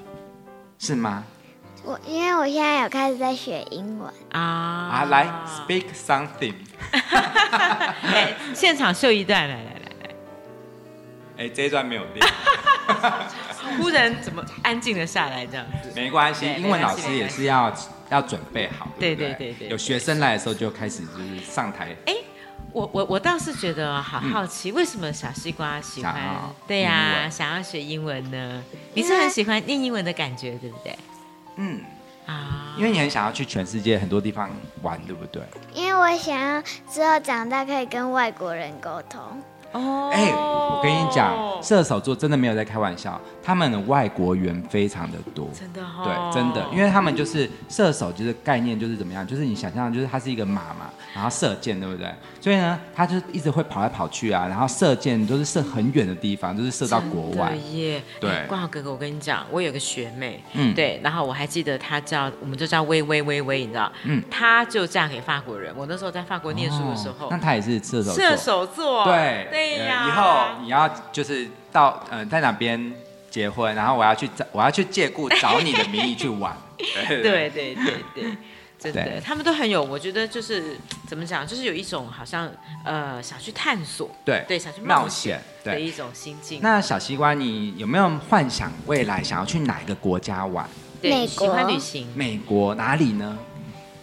[0.79, 1.25] 是吗？
[1.87, 6.53] 我因为我现在有开始在学英文啊啊，来 speak something。
[6.91, 9.71] 哎，现场秀一段，来来来
[10.03, 11.45] 来。
[11.45, 12.27] 哎，这一段没有练。
[13.79, 15.45] 忽然怎么安静了下来？
[15.45, 17.73] 这样子没关系，英文老师也是要
[18.09, 18.89] 要准备好。
[18.99, 21.95] 对对对对，有学生来的时候就开始就是上台。
[22.05, 22.13] 哎，
[22.73, 26.13] 我我我倒是觉得好好奇，为什么小西瓜喜欢？
[26.67, 28.61] 对呀，想要学英文呢？
[28.93, 30.93] 你是很喜欢念英文的感觉，对不对？
[31.57, 31.81] 嗯。
[32.25, 34.49] 啊，因为你很想要去全世界很多地方
[34.81, 35.41] 玩，对不对？
[35.73, 39.21] 因为我想要之后长大可以跟外国人沟通。
[39.71, 52.13] 哦，哎，我跟你讲，射手座真的没有在开玩笑，他们的外国缘非常的多，真的哈，对，真的，因为他们就是射手，就是概念就是怎么样，就是你想象，就是它是一个马嘛，然后射箭，对不对？
[52.41, 57.55] 所以呢，他就一直会跑来跑去啊，然后射箭都是射很远的地方，就是射到国外。
[57.71, 65.73] 耶，对，冠豪哥哥，我跟你讲，我有个学妹，嗯，对，然后我还记得她叫，我们就叫微微微微，你知道，嗯，她就嫁给法国人。
[65.77, 69.47] 我那时候在法国念书的时候，那她也是射手，射手座，对。
[69.49, 72.93] 对呀，以后你要就是到呃在哪边
[73.37, 77.75] 结婚，然后我要去找我要去借故找你的名义去玩， 对对对对
[78.15, 78.37] 对，
[78.79, 80.75] 真的，他们都很有，我觉得就是
[81.07, 82.49] 怎么讲，就是有一种好像
[82.83, 86.61] 呃想去探索，对对，想去冒险的一种心境。
[86.63, 90.67] 那小西瓜，你有没有幻想未来想要去哪个国家玩？
[91.03, 92.07] 美国，喜欢旅行。
[92.15, 93.37] 美国哪里呢？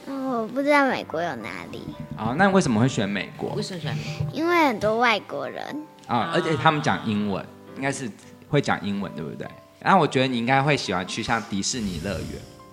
[0.06, 1.82] 我不知道美国有哪里。
[2.16, 3.50] 哦，那为什么会选美国？
[3.54, 4.32] 为什么选美国？
[4.32, 5.64] 因为很多外国人
[6.06, 7.44] 啊，而且他们讲英文，
[7.76, 8.08] 应该是
[8.54, 9.46] 会讲英文，对不对？
[9.80, 12.28] 然后我觉得你应该会喜欢去像迪士尼乐园，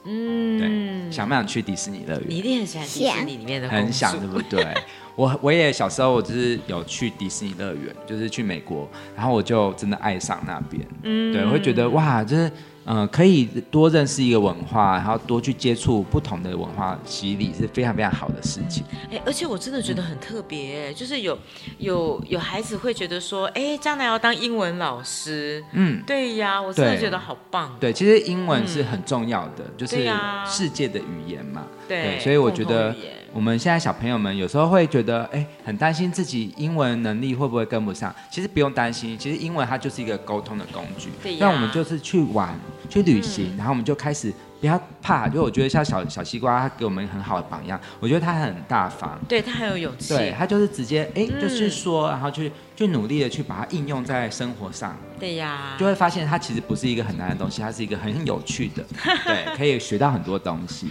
[0.05, 2.25] 嗯，对，想不想去迪士尼乐园？
[2.29, 4.65] 你一定很喜欢迪士尼里面的，很想，对不对？
[5.17, 12.49] 我我也小时候我就是有去迪士尼乐园，就是去美国，然后我就真的爱上那边，嗯，对，我会觉得哇，就是
[12.85, 18.83] 嗯，可以多认识一个文化，然后多去接触不同的文化洗礼，是非常非常好的事情。
[19.11, 21.37] 哎，而且我真的觉得很特别，就是有
[21.77, 25.63] 有有孩子会觉得说，哎，将来要当英文老师。
[25.73, 27.75] 嗯，对呀，我真的觉得好棒。
[27.79, 30.09] 对，其实英文是很重要的，就是
[30.47, 31.67] 世界的语言嘛。
[31.87, 32.95] 对，所以我觉得。
[33.33, 38.13] 我们现在小朋友们有时候会觉得，哎，很担心自己英文能力会不会跟不上。
[38.29, 41.09] 其实不用担心，其实英文它就是一个沟通的工具。
[41.23, 42.53] 对那我们就是去玩、
[42.89, 45.29] 去旅行，然后我们就开始不要怕。
[45.29, 47.79] 就我觉得像小小西瓜，他给我们很好的榜样。
[48.01, 50.13] 我觉得他很大方，对他很有勇气。
[50.13, 54.97] 对他就是直接，哎，就是说，然后去去努力的去把它应用在生活上。
[55.17, 55.77] 对呀。
[55.79, 58.83] 就会发现它其实不是一个很难的东西，它是一个很有趣的，
[59.23, 60.89] 对，可以学到很多东西。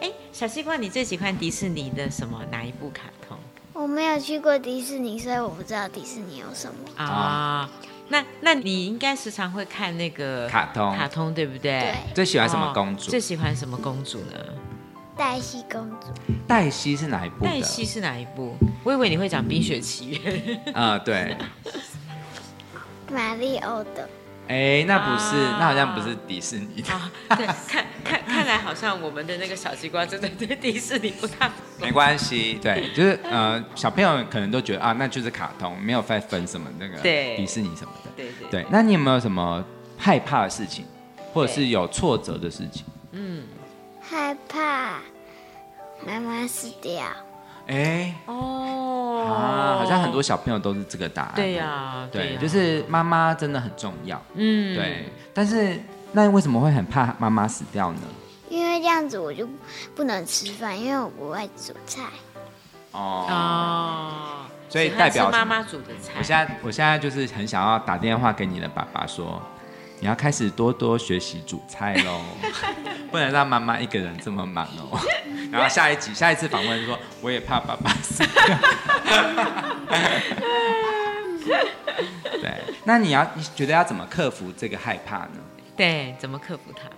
[0.00, 0.10] 哎。
[0.38, 3.36] 小西瓜，你最喜欢迪士尼的什么哪一部卡通？
[3.72, 7.68] 我没有去过迪士尼，所以我不知道迪士尼有什么啊。
[8.06, 11.80] 那那你应该时常会看那个卡通，卡通对不对？
[11.80, 11.94] 对。
[12.14, 13.10] 最喜欢什么公主？
[13.10, 14.36] 最喜欢什么公主呢？
[15.16, 16.06] 黛西公主。
[16.46, 17.44] 黛西是哪一部？
[17.44, 18.54] 黛西是哪一部？
[18.84, 20.56] 我以为你会讲《冰雪奇缘》。
[20.72, 21.36] 啊，对。
[23.10, 24.08] 马里欧的。
[24.48, 27.36] 哎，那不是，那好像不是迪士尼的。
[27.36, 31.50] 对，看看看来好像我们的那个小西瓜真的对迪士尼不太。
[31.78, 38.10] 没关系，对，就是呃，小朋友可能都觉得啊，那就是卡通，没有再分什么那个迪士尼什么的。
[38.16, 38.48] 对对。
[38.50, 39.62] 对，那你有没有什么
[39.98, 40.86] 害怕的事情，
[41.34, 42.84] 或者是有挫折的事情？
[43.12, 43.44] 嗯，
[44.00, 45.00] 害怕
[46.06, 47.04] 妈妈死掉。
[47.68, 51.32] 哎哦啊，好像很多小朋友都是这个答案。
[51.36, 54.20] 对呀，对，就是妈妈真的很重要。
[54.34, 55.08] 嗯，对。
[55.32, 55.80] 但是
[56.12, 58.00] 那为什么会很怕妈妈死掉呢？
[58.48, 59.46] 因为这样子我就
[59.94, 62.04] 不能吃饭，因为我不会煮菜。
[62.92, 66.14] 哦，所以代表妈妈煮的菜。
[66.16, 69.40] 我现在我现在就是很想要打电话给你的爸爸说。
[70.00, 72.20] 你要开始多多学习煮菜喽，
[73.10, 74.98] 不能让妈妈一个人这么忙哦。
[75.50, 78.58] 然后下一集、下一次访问说，我也怕爸爸死掉。
[82.40, 85.40] 对，那你要你觉得要怎么克服这个害怕呢？
[85.76, 86.88] 对，怎么克服它？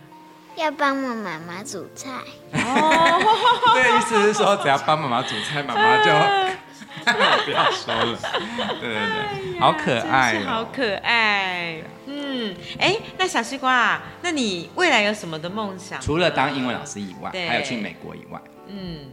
[0.57, 2.11] 要帮我妈妈煮菜。
[2.53, 3.21] 哦，
[3.75, 6.11] 对，意思是说只要帮妈妈煮菜，妈妈就
[7.45, 8.19] 不要说了。
[8.81, 11.83] 对对对，好可爱，好可爱。
[12.07, 16.01] 嗯，哎，那小西瓜啊，那你未来有什么的梦想？
[16.01, 19.07] 除了当英文老师以外，还有去美国以外，嗯，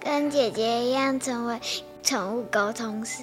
[0.00, 1.58] 跟姐姐一样成为
[2.02, 3.22] 宠物沟通师。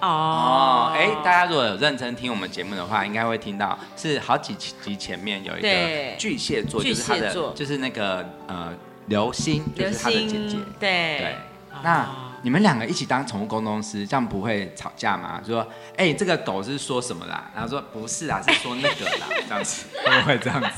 [0.00, 5.68] 哦，哎，大家如果有认真听我们节目的话，应该会听到是好几集前面有一个
[6.16, 8.72] 巨蟹座，就是他的，就是那个呃
[9.06, 11.36] 流星，就是他的姐姐，对对，
[11.82, 12.08] 那。
[12.42, 15.40] 你们两个一起当宠物沟通师，这样不会吵架吗？
[15.44, 15.66] 说，
[15.96, 17.50] 哎，这个狗是说什么啦？
[17.54, 20.68] 然后说不是啊，是说那个啦，这样子会不会这样子？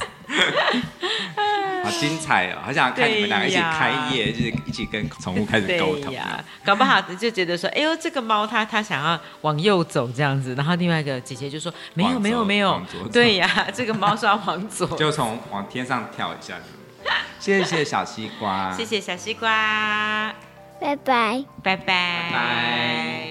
[1.82, 2.58] 好精彩哦！
[2.62, 6.14] 好想看你们两个一起开业，就是一起跟宠物开始沟通。
[6.62, 12.80] 搞不好就觉得说，哎呦，这个猫它它想要往右走这样子，然后另外一个姐姐就说，没有没有没有，
[13.10, 16.56] 对呀，这个猫是要往左， 就从往天上跳一下。
[17.38, 20.34] 谢谢小西瓜，谢谢小西瓜。
[20.80, 21.84] 拜拜，拜拜，
[22.32, 23.28] 拜。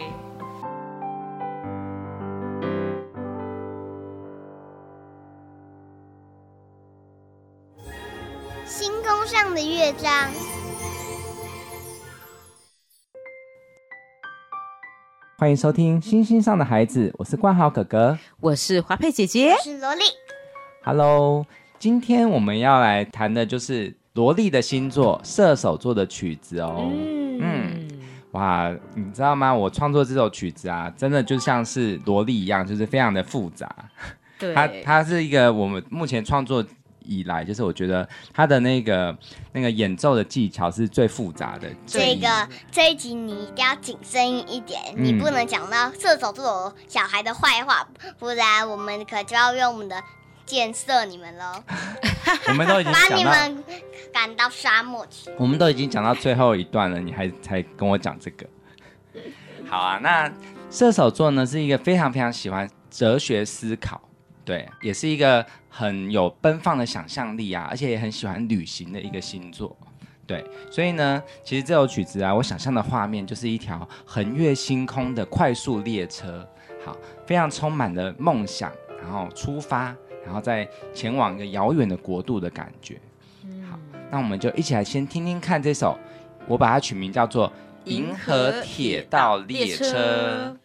[8.65, 10.29] 星空上的乐章。
[15.39, 20.03] 欢迎收听《星星上的孩子》，我是冠豪哥哥，我是华佩姐姐，我是萝莉。
[20.83, 21.47] Hello，
[21.79, 26.91] 今天我们要来谈的就是萝莉的星座射手座的曲子哦。
[26.93, 27.18] 嗯。
[28.31, 29.51] 哇，你知道吗？
[29.53, 33.67] 我创作这首曲子啊，真的就像是萝莉一样，就是非常的复杂。
[34.37, 36.63] 对，它它是一个我们目前创作
[37.03, 39.17] 以来，就是我觉得它的那个
[39.51, 41.67] 那个演奏的技巧是最复杂的。
[41.87, 47.87] 这个这一集你一定要谨慎一点，你不能讲到射手座小孩的坏话，
[48.19, 49.95] 不然我们可就要用我们的。
[50.49, 51.63] 建设你们喽！
[52.49, 53.63] 我们都已经 把你们
[54.11, 55.29] 赶到沙漠去。
[55.37, 58.47] 我们都已经讲到最后一段了，你还才跟我讲这个？
[59.67, 60.31] 好啊，那
[60.71, 64.01] 射手座呢是一个非常非常喜欢哲学思考，
[64.43, 69.77] 对，也是一个很有奔放的想象力啊，而且也很喜欢旅行的一个星座，
[70.25, 70.43] 对。
[70.71, 76.43] 所以呢，其实这首曲子啊，我想象的画面就是一条横越星空的快速列车，
[76.83, 76.97] 好，
[77.27, 79.95] 非常充满了梦想，然后出发。
[80.29, 83.01] 然后再前往一个遥远的国度的感觉。
[83.67, 83.79] 好，
[84.11, 85.97] 那我们就一起来先听听看这首，
[86.47, 87.47] 我把它取名叫做
[87.85, 90.55] 《银河铁道列车》。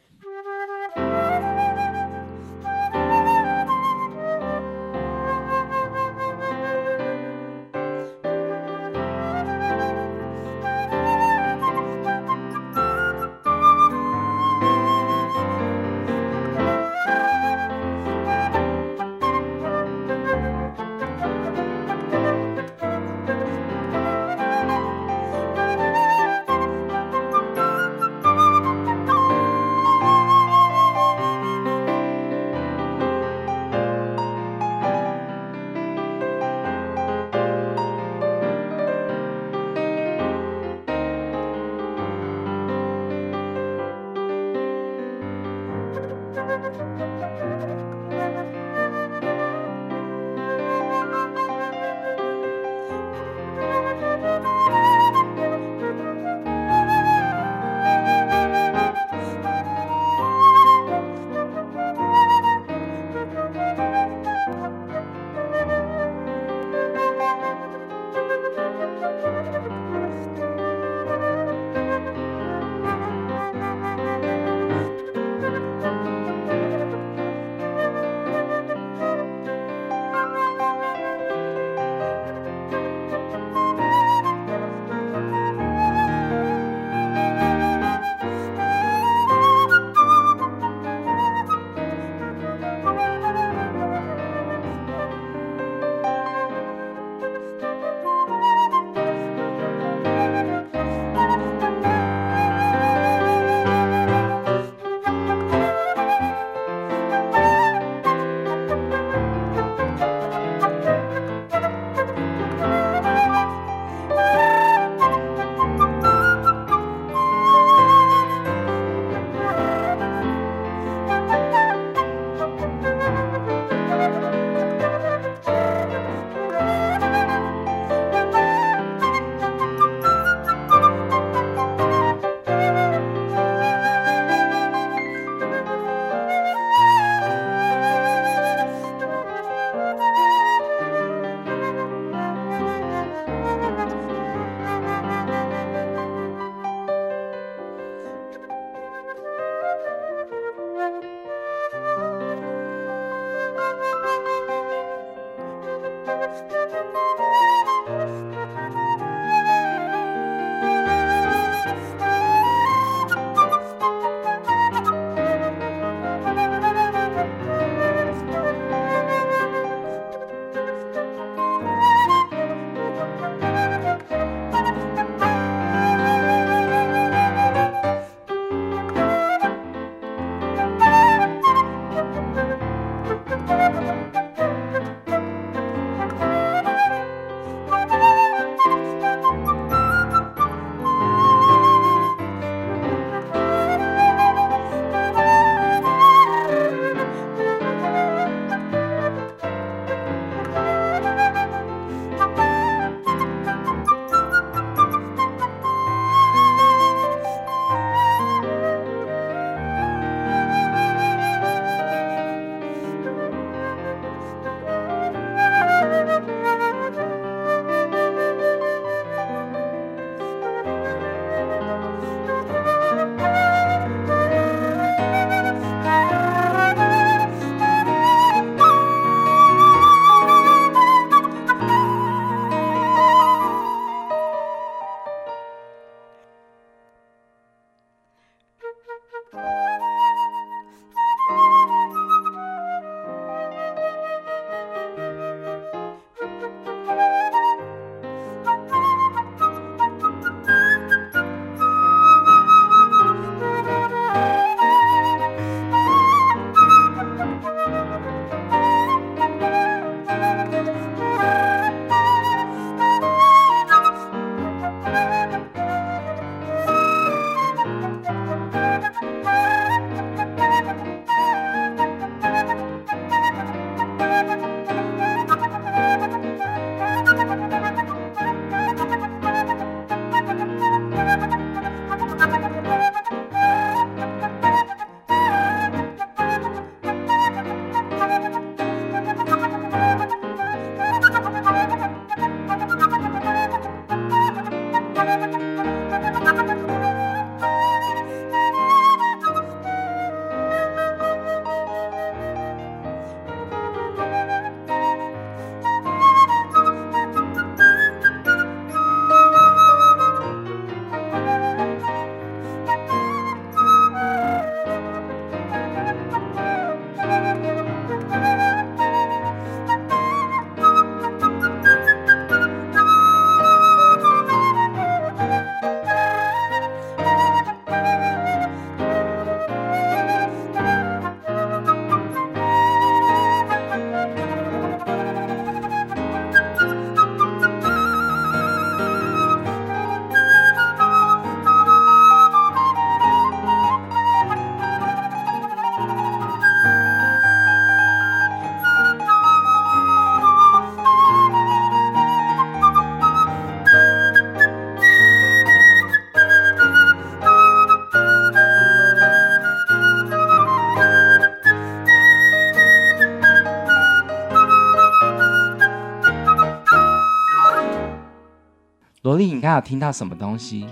[369.26, 370.66] 你刚刚有听到什么东西？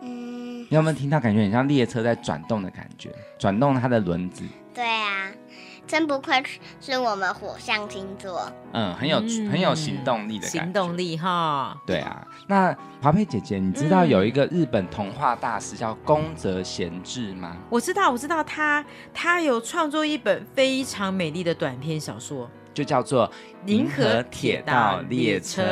[0.00, 1.20] 嗯，你有没有听到？
[1.20, 4.42] 感觉很像列车在转动的感觉，转动它的轮子。
[4.74, 5.30] 对啊，
[5.86, 6.42] 真不愧
[6.80, 8.50] 是我们火象星座。
[8.72, 10.58] 嗯，很有、嗯很有行动力的感觉。
[10.60, 11.76] 行动力哈。
[11.86, 17.56] 对啊，那华佩姐姐，你知道有一个日本童话大师叫宫泽贤治吗？
[17.68, 18.82] 我知道，我知道他，
[19.12, 23.28] 他有创作一本非常美丽的短篇小说就叫做
[23.66, 25.62] 《《银河铁道列车》。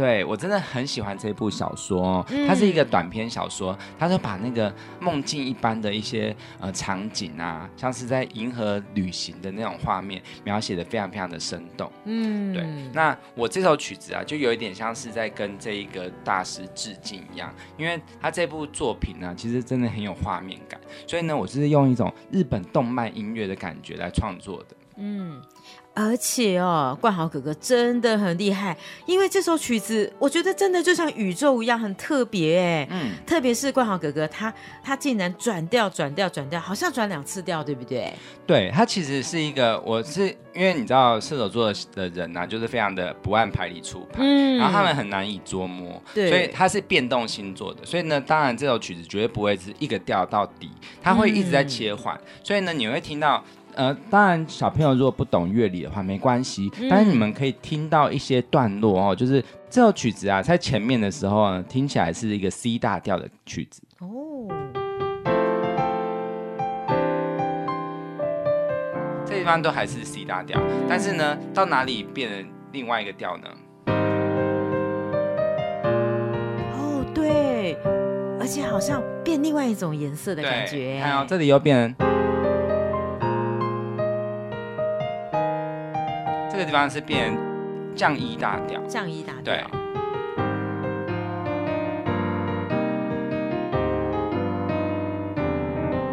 [0.00, 11.92] 对我真的很喜欢这部小说它是一个短篇小说，它就把那个梦境一般的一些呃场景啊，像是在银河旅行的那种画面，描写的非常非常的生动。
[12.06, 24.76] 嗯，对，那我这首曲子啊，就有一点像是在跟这一个大师致敬一样，因为他这部作品呢、其实真的很有画面感，所以呢，我就是用一种日本动漫音乐的感觉来创作的。
[25.02, 25.40] 嗯，
[26.02, 28.74] 而且哦，冠豪哥哥真的很厉害，
[29.04, 32.88] 因为这首曲子，我觉得真的就像宇宙一样，很特别哎。
[32.90, 34.50] 嗯，特别是冠豪哥哥，他
[34.82, 38.10] 他竟然转调、转调、转调，好像转两次调，对不对？
[38.46, 50.70] 对，他其实是一个，我是因为你知道射手座的人呐、就是非常的不按牌理出牌，嗯然后他们很难以捉摸，对所以他是变动星座的，所以呢，当然这首曲子绝对不会是一个调到底，
[51.02, 53.44] 他会一直在切换，所以呢，你会听到。
[53.80, 64.46] 呃，当然，小朋友如果不懂乐理的话没关系，但是你们可以听到一些段落哦，就是这首曲子啊，在前面的时候呢，听起来是一个 C 大调的曲子，哦，
[69.24, 73.48] 这地方都还是 C 大调，但是呢，到哪里变成另外一个调呢？
[76.74, 77.78] 哦，对，
[78.38, 81.00] 而且好像变另外一种颜色的感对，觉。
[81.02, 82.19] 看哦，这里又变成，
[86.60, 87.34] 个地方是变
[87.96, 89.42] 降一大调，降一大调。
[89.42, 89.64] 对。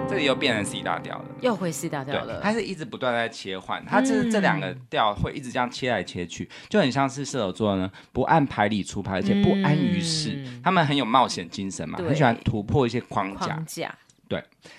[0.10, 1.26] 这里又变成 C 大调了。
[1.41, 2.39] 又回 C 大对调了，。
[2.41, 13.66] 它是一直不断在切换，它这嗯这两个调会一直这样切来切去，就很像是射手座呢，不按牌理出牌，而且不安于世，嗯他们很有冒险精神嘛，很喜欢突破一些框架框。
[13.66, 13.93] 架。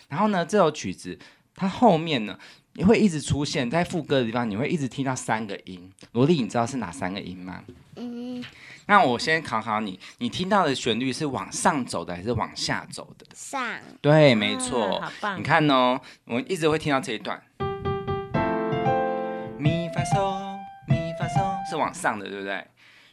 [0.09, 1.17] 然后呢，这首曲子
[1.55, 2.37] 它后面呢，
[2.79, 5.93] 你会一直出现在副歌的地方，你会一直听到三个音。
[6.13, 7.65] 萝莉，你知道是哪三个音吗？
[7.97, 8.41] 嗯，
[8.87, 13.27] 那我先考考你，你听到的旋律是往上走的还是往下走的？
[13.35, 13.61] 上
[14.01, 14.99] 对，没错。
[14.99, 15.41] 啊好棒！
[15.41, 17.43] 你看哦，我一直会听到这一段，
[19.59, 20.57] 咪发嗦
[20.87, 22.65] 咪发嗦是往上的，对不对？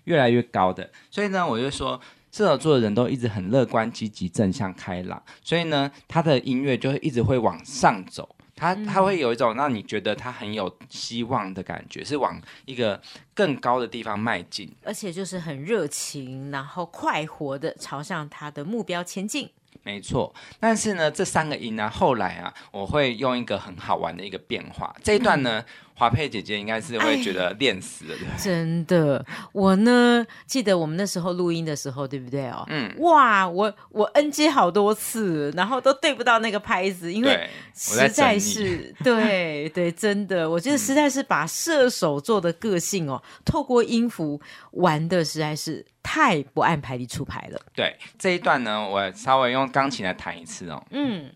[0.04, 2.00] 越来越高的，所以呢，我就说
[2.32, 8.35] 射手座的人都一直很乐观、积极、正向、开朗，所以呢，他的音乐就会一直会往上走。
[8.56, 13.02] 他他会有一种让你觉得它很有希望的感觉，是往一个
[13.34, 14.74] 更高的地方迈进。
[14.84, 19.50] 而且就是很热情，然后快活的朝向它的目标前进。
[19.84, 24.96] 没错，但是呢，这三个音呢，后来啊，我会用一个很好玩的一个变化。
[25.04, 25.64] 这一段呢，
[25.96, 28.16] 华佩姐姐应该是会觉得练死了？
[28.38, 32.64] 真的，我呢记得我们那时候录音的时候，对不对哦？
[32.70, 38.36] 嗯，哇，我我 NG 好多次，然后都对不到那个拍子，因为实在。
[38.38, 44.40] 是对对，真的，我觉得实在是把射手座的个性哦，透过音符
[44.72, 47.60] 玩的实在是太不按牌理出牌了。
[47.74, 50.84] 对这一段呢，我稍微用钢琴来弹一次哦。
[50.92, 51.32] 嗯，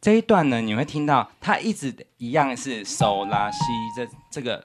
[0.00, 3.58] 这一段呢，你会听到它一直一样是收拉西
[3.94, 4.64] 这这个，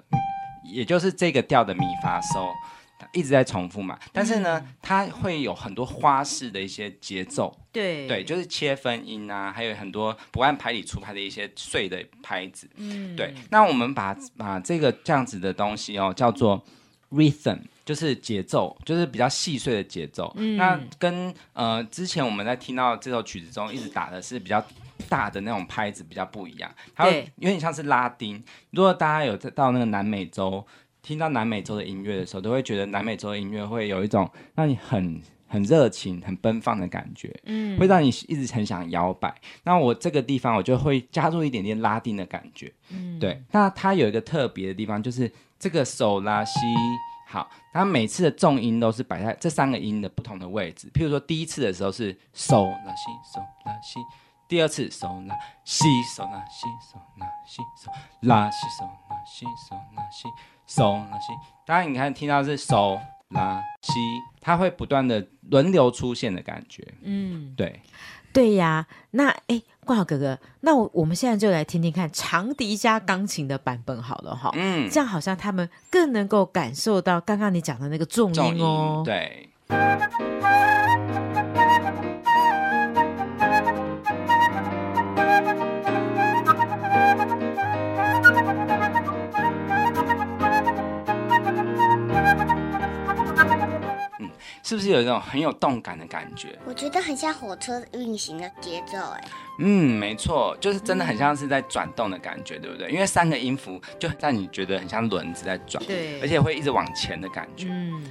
[0.64, 2.50] 也就是这个调的米发嗦，
[2.98, 4.00] 它一直在重复嘛。
[4.14, 12.70] 但是呢，它会有很多花式的一些节奏，对对，就是切分音啊，还有很多不按牌理出牌的一些碎的拍子。
[12.78, 16.64] 嗯对，那我们把把这个这样子的东西哦，叫做
[17.12, 20.34] rhythm，就是节奏，就是比较细碎的节奏。
[20.38, 24.66] 嗯那跟呃之前我们在听到这首曲子中一直打的是比较
[25.10, 28.44] 大的那种拍子比较不一样，它会有点像是拉丁。
[28.72, 30.66] 如果大家有在到那个南美洲
[31.02, 37.34] 听到南美洲的音乐的时候，都会觉得南美洲的音乐会有一种让你很很热情、很奔放的感觉。
[37.44, 39.34] 嗯会让你一直很想摇摆。
[39.64, 43.42] 那我这个地方我就会加入一点点拉丁的感觉，嗯对。
[43.52, 46.60] 那它有一个特别的地方，就是这个手拉西。
[47.28, 50.88] 好，它每次的重音都是摆在这三个音的不同的位置。
[50.94, 54.00] 譬如说，第一次的时候是手拉西手拉西，
[54.48, 55.86] 第二次手拉西
[56.16, 57.92] 手拉西手拉西手
[58.22, 60.28] 拉西手拉西手拉西
[60.68, 61.34] 手拉西。
[61.66, 63.94] 当然，你看听到是手拉西，
[64.40, 66.88] 它会不断的轮流出现的感觉。
[67.02, 67.82] 嗯，对，
[68.32, 68.86] 对呀。
[69.12, 74.52] 那哎，冠豪哥哥，那我我们现在就来听听看长笛加钢琴的版本好了哈。
[74.54, 79.02] 嗯，这样好像他们更能够感受到刚刚你讲的那个重音哦。
[79.04, 79.50] 对。
[94.66, 96.58] 是不是有一种很有动感的感觉？
[96.66, 99.24] 我觉得很像火车运行的节奏，哎。
[99.60, 102.90] 嗯，没错，就是真的很像是在转动的感觉，对不对？
[102.90, 107.68] 因为三个音符就让你觉得很像轮子在转，对，而且会一直往前的感觉。
[107.70, 108.04] 嗯，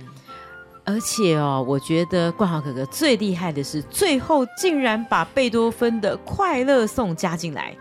[0.85, 7.75] 而且哦，我觉得冠豪哥哥最厉害的是最后竟然把贝多芬的快乐颂加进来，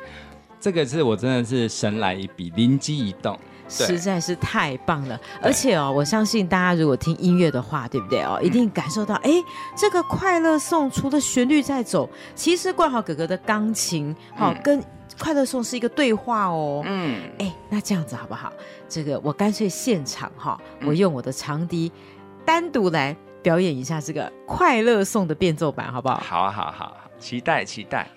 [0.60, 3.40] 这个是我真的是神来一笔，灵机一动。
[3.74, 8.22] 实在是太棒了，而且哦，我相信大家如果听音乐的话，对不对？
[8.22, 9.32] 哦，一定感受到，哎，
[9.76, 14.84] 这个快乐颂除了旋律在走，其实冠豪哥哥的钢琴，好跟
[15.20, 18.54] 快乐颂是一个对话哦，嗯，哎，那这样子好不好？
[18.88, 21.92] 这个我干脆现场哈，我用我的长笛
[22.46, 26.18] 单独来表演一下这个快乐颂的变奏版，好不好？
[26.18, 28.08] 好，好，好，好，期待，期待。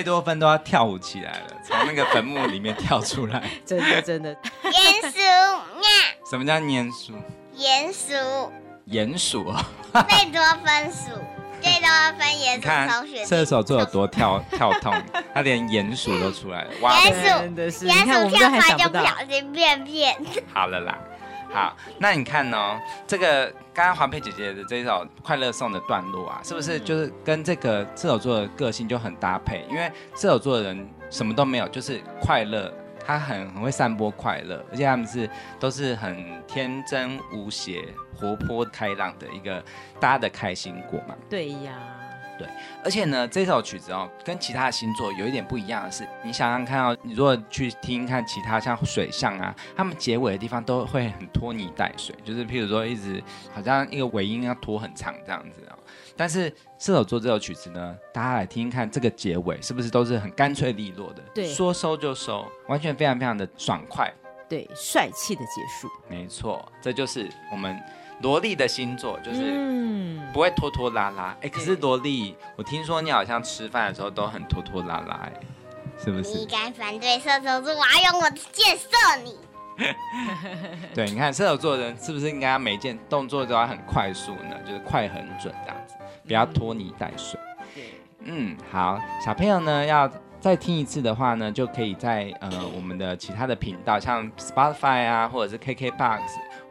[0.00, 4.34] 贝多芬都要跳舞起来了，从那个坟墓里面跳出来，真 的真的。
[4.62, 5.90] 鼹鼠呀？
[6.30, 7.12] 什么叫鼹鼠？
[7.54, 8.50] 鼹鼠。
[8.88, 9.62] 鼹鼠啊？
[10.08, 11.10] 贝多芬鼠，
[11.60, 12.60] 贝多芬鼹鼠。
[12.62, 12.88] 看
[13.26, 14.94] 射手座有多跳 跳痛，
[15.34, 16.70] 他连鼹鼠都出来了。
[16.80, 20.16] 鼹鼠，鼹鼠跳出来就不小心便便。
[20.54, 20.98] 好了啦。
[21.52, 22.80] 好，那你看呢？
[23.06, 29.66] 这个刚刚黄佩姐姐的这首《快乐颂》的段落啊，是不是就是跟这个射手座的个性就很搭配？
[29.68, 32.72] 因为射手座的人什么都没有，就是快乐，
[33.04, 35.28] 他很很会散播快乐，而且他们是
[35.58, 37.84] 都是很天真无邪、
[38.14, 39.60] 活泼开朗的一个
[39.98, 41.16] 大家的开心果嘛。
[41.28, 41.72] 对呀。
[42.40, 42.48] 对，
[42.82, 53.22] 而且呢，这首曲子哦，跟其他的星座有一点不一样的是，你想想看哦，你如果去听看其他像水象啊，他们结尾的地方都会很拖泥带水，就是譬如说一直
[53.52, 55.76] 好像一个尾音要拖很长这样子哦。
[56.16, 61.22] 但是射手座这首曲子呢，大家来听听看，这个结尾是不是都是很干脆利落的？
[61.34, 64.10] 对，说收就收，完全非常非常的爽快，
[64.48, 65.90] 对，帅气的结束。
[66.08, 67.78] 没错，这就是我们。
[68.22, 69.40] 萝莉的星座就是
[70.32, 75.32] 不会拖拖拉拉，哎，可是萝莉，我听说你好像吃饭的时候都很拖拖拉拉，哎，
[75.98, 76.34] 是不是？
[76.34, 78.86] 你敢反对射手座，我要用我的箭射
[79.24, 79.36] 你。
[80.94, 84.56] 对，你看射手座的人是不是应该每件动作都要很快速呢？
[84.66, 85.94] 就是快很准这样子，
[86.26, 87.40] 不要拖泥带水。
[87.74, 87.84] 对
[88.20, 96.20] 嗯，好，小朋友呢要再听一次的话呢，就可以在呃我们的其他的频道，像 Spotify 啊，或者是 KKBox。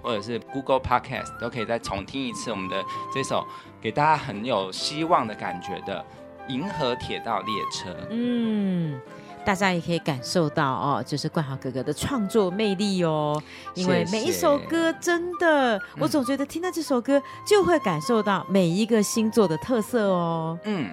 [0.02, 2.84] 或者是 Google Podcast 都可以再重听一次我们的
[3.14, 3.46] 这首
[3.82, 6.04] 给大家很有希望的感觉的
[6.52, 7.92] 《银河铁道列车》。
[8.10, 9.00] 嗯，
[9.46, 13.42] 大家也可以感受到哦，就是冠豪哥哥的创作魅力哦。
[13.74, 20.58] 因为每一首歌真的，我总觉得听到这首歌就会感受到每一个星座的特色哦。
[20.64, 20.90] 嗯。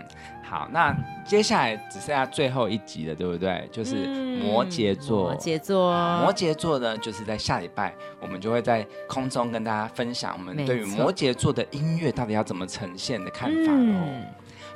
[0.48, 3.68] 好，那接下来只剩下最后一集了，对不对？
[3.72, 4.06] 就是
[4.40, 5.32] 摩羯座。
[5.32, 14.22] 摩羯座，摩羯座呢，就是在下礼拜，我们就会在空中跟大家分享我们对于摩羯座的音乐到底要怎么呈现的看法哦。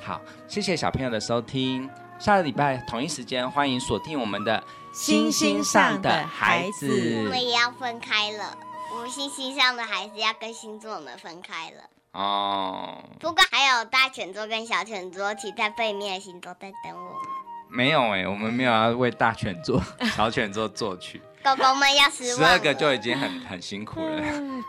[0.03, 4.61] 好，谢谢小朋友的收听，下个礼拜同一时间欢迎锁定我们的
[4.93, 6.89] 星星上的孩子。
[7.27, 8.59] 我们也要分开了，
[8.93, 11.85] 我们星星上的孩子要跟星座们分开了。
[12.13, 17.21] 哦，不过还有大犬座跟小犬座，其在背面的星座在等我们。
[17.69, 19.81] 没有哎，我们没有要为大犬座、
[20.17, 21.23] 小犬座作曲。
[21.43, 24.21] 狗狗们要失望，十二个就已经很 很辛苦了。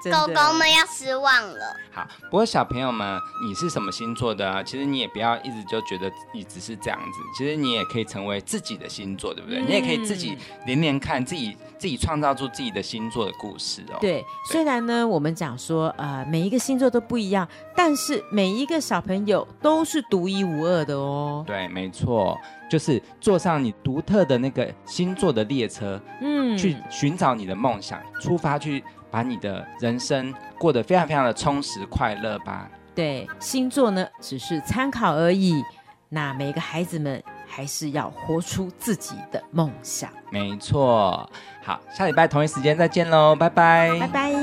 [0.06, 1.76] 狗狗们要失望了。
[1.92, 4.64] 好，不过小朋友们，你是什么星座的啊？
[4.64, 9.60] 其实你也不要一直就觉得你只是这样子，其实你也可以成为自己的星座，对不对？
[9.62, 13.98] 你也可以自己连连看自己自己创造出自己的星座的故事哦。
[14.00, 21.44] 对，虽然呢，我们讲说呃每一个星座都不一样，但是每一个小朋友都是独一无二的哦。
[21.48, 22.38] 对，没错，
[22.70, 32.70] 就是坐上你独特的那个星座的列车，嗯，去寻找你的梦想，出发去把你的人生过得非常非常的充实快乐吧。
[32.94, 35.64] 对，星座呢只是参考而已，
[36.10, 37.24] 那每个孩子们
[37.54, 40.10] 还是要活出自己的梦想。
[40.30, 41.30] 没错，
[41.62, 44.34] 好，下礼拜同一时间再见喽，拜拜，拜拜，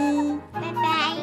[0.52, 1.17] 拜拜。